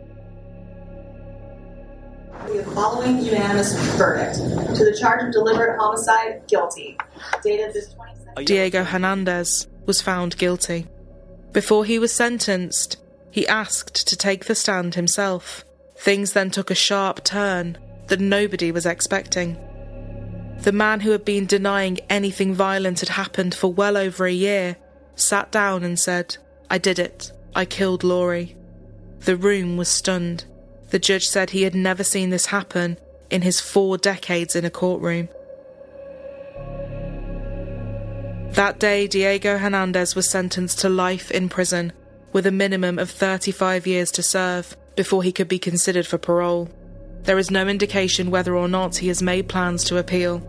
The 2.46 2.62
following 2.74 3.24
unanimous 3.24 3.72
verdict 3.96 4.36
to 4.36 4.84
the 4.84 4.96
charge 5.00 5.24
of 5.24 5.32
deliberate 5.32 5.78
homicide, 5.78 6.42
guilty. 6.46 6.98
Dated 7.42 7.72
this 7.72 7.94
22nd. 7.94 8.44
Diego 8.44 8.84
Hernandez 8.84 9.66
was 9.86 10.00
found 10.00 10.36
guilty. 10.36 10.86
Before 11.52 11.84
he 11.84 11.98
was 11.98 12.12
sentenced, 12.12 12.98
he 13.34 13.48
asked 13.48 14.06
to 14.06 14.16
take 14.16 14.44
the 14.44 14.54
stand 14.54 14.94
himself. 14.94 15.64
Things 15.96 16.34
then 16.34 16.52
took 16.52 16.70
a 16.70 16.74
sharp 16.76 17.24
turn 17.24 17.76
that 18.06 18.20
nobody 18.20 18.70
was 18.70 18.86
expecting. 18.86 19.58
The 20.60 20.70
man 20.70 21.00
who 21.00 21.10
had 21.10 21.24
been 21.24 21.44
denying 21.44 21.98
anything 22.08 22.54
violent 22.54 23.00
had 23.00 23.08
happened 23.08 23.52
for 23.52 23.72
well 23.72 23.96
over 23.96 24.24
a 24.24 24.32
year 24.32 24.76
sat 25.16 25.50
down 25.50 25.82
and 25.82 25.98
said, 25.98 26.36
I 26.70 26.78
did 26.78 27.00
it. 27.00 27.32
I 27.56 27.64
killed 27.64 28.04
Lori. 28.04 28.54
The 29.22 29.34
room 29.34 29.76
was 29.76 29.88
stunned. 29.88 30.44
The 30.90 31.00
judge 31.00 31.26
said 31.26 31.50
he 31.50 31.62
had 31.62 31.74
never 31.74 32.04
seen 32.04 32.30
this 32.30 32.46
happen 32.46 32.98
in 33.30 33.42
his 33.42 33.58
four 33.58 33.98
decades 33.98 34.54
in 34.54 34.64
a 34.64 34.70
courtroom. 34.70 35.28
That 38.52 38.78
day, 38.78 39.08
Diego 39.08 39.58
Hernandez 39.58 40.14
was 40.14 40.30
sentenced 40.30 40.78
to 40.78 40.88
life 40.88 41.32
in 41.32 41.48
prison 41.48 41.92
with 42.34 42.46
a 42.46 42.50
minimum 42.50 42.98
of 42.98 43.08
35 43.08 43.86
years 43.86 44.10
to 44.10 44.22
serve 44.22 44.76
before 44.96 45.22
he 45.22 45.32
could 45.32 45.48
be 45.48 45.58
considered 45.58 46.06
for 46.06 46.18
parole. 46.18 46.68
There 47.22 47.38
is 47.38 47.50
no 47.50 47.68
indication 47.68 48.30
whether 48.30 48.54
or 48.54 48.68
not 48.68 48.96
he 48.96 49.08
has 49.08 49.22
made 49.22 49.48
plans 49.48 49.84
to 49.84 49.96
appeal. 49.96 50.42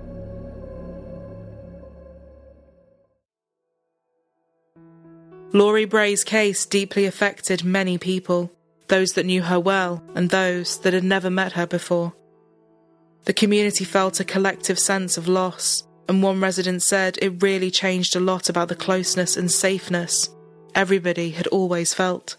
Lori 5.53 5.85
Bray's 5.85 6.23
case 6.23 6.65
deeply 6.65 7.05
affected 7.05 7.63
many 7.63 7.97
people, 7.99 8.51
those 8.87 9.11
that 9.11 9.27
knew 9.27 9.43
her 9.43 9.59
well 9.59 10.03
and 10.15 10.29
those 10.29 10.79
that 10.79 10.93
had 10.93 11.03
never 11.03 11.29
met 11.29 11.53
her 11.53 11.67
before. 11.67 12.13
The 13.25 13.33
community 13.33 13.85
felt 13.85 14.19
a 14.19 14.25
collective 14.25 14.79
sense 14.79 15.17
of 15.17 15.27
loss, 15.27 15.83
and 16.09 16.21
one 16.21 16.41
resident 16.41 16.81
said 16.81 17.19
it 17.21 17.41
really 17.43 17.71
changed 17.71 18.15
a 18.15 18.19
lot 18.19 18.49
about 18.49 18.69
the 18.69 18.75
closeness 18.75 19.37
and 19.37 19.49
safeness 19.49 20.34
everybody 20.75 21.31
had 21.31 21.47
always 21.47 21.93
felt. 21.93 22.35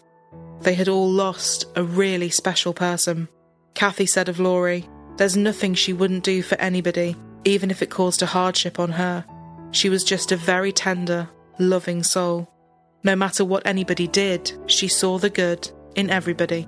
They 0.61 0.73
had 0.73 0.87
all 0.87 1.09
lost 1.09 1.65
a 1.75 1.83
really 1.83 2.29
special 2.29 2.73
person. 2.73 3.27
Kathy 3.73 4.05
said 4.05 4.29
of 4.29 4.39
Lori, 4.39 4.87
There's 5.17 5.35
nothing 5.35 5.73
she 5.73 5.93
wouldn't 5.93 6.23
do 6.23 6.41
for 6.41 6.55
anybody, 6.55 7.15
even 7.43 7.69
if 7.71 7.81
it 7.81 7.89
caused 7.89 8.21
a 8.21 8.27
hardship 8.27 8.79
on 8.79 8.91
her. 8.91 9.25
She 9.71 9.89
was 9.89 10.03
just 10.03 10.31
a 10.31 10.37
very 10.37 10.71
tender, 10.71 11.29
loving 11.59 12.03
soul. 12.03 12.49
No 13.03 13.15
matter 13.15 13.43
what 13.45 13.65
anybody 13.65 14.07
did, 14.07 14.51
she 14.67 14.87
saw 14.87 15.17
the 15.17 15.29
good 15.29 15.69
in 15.95 16.09
everybody. 16.09 16.67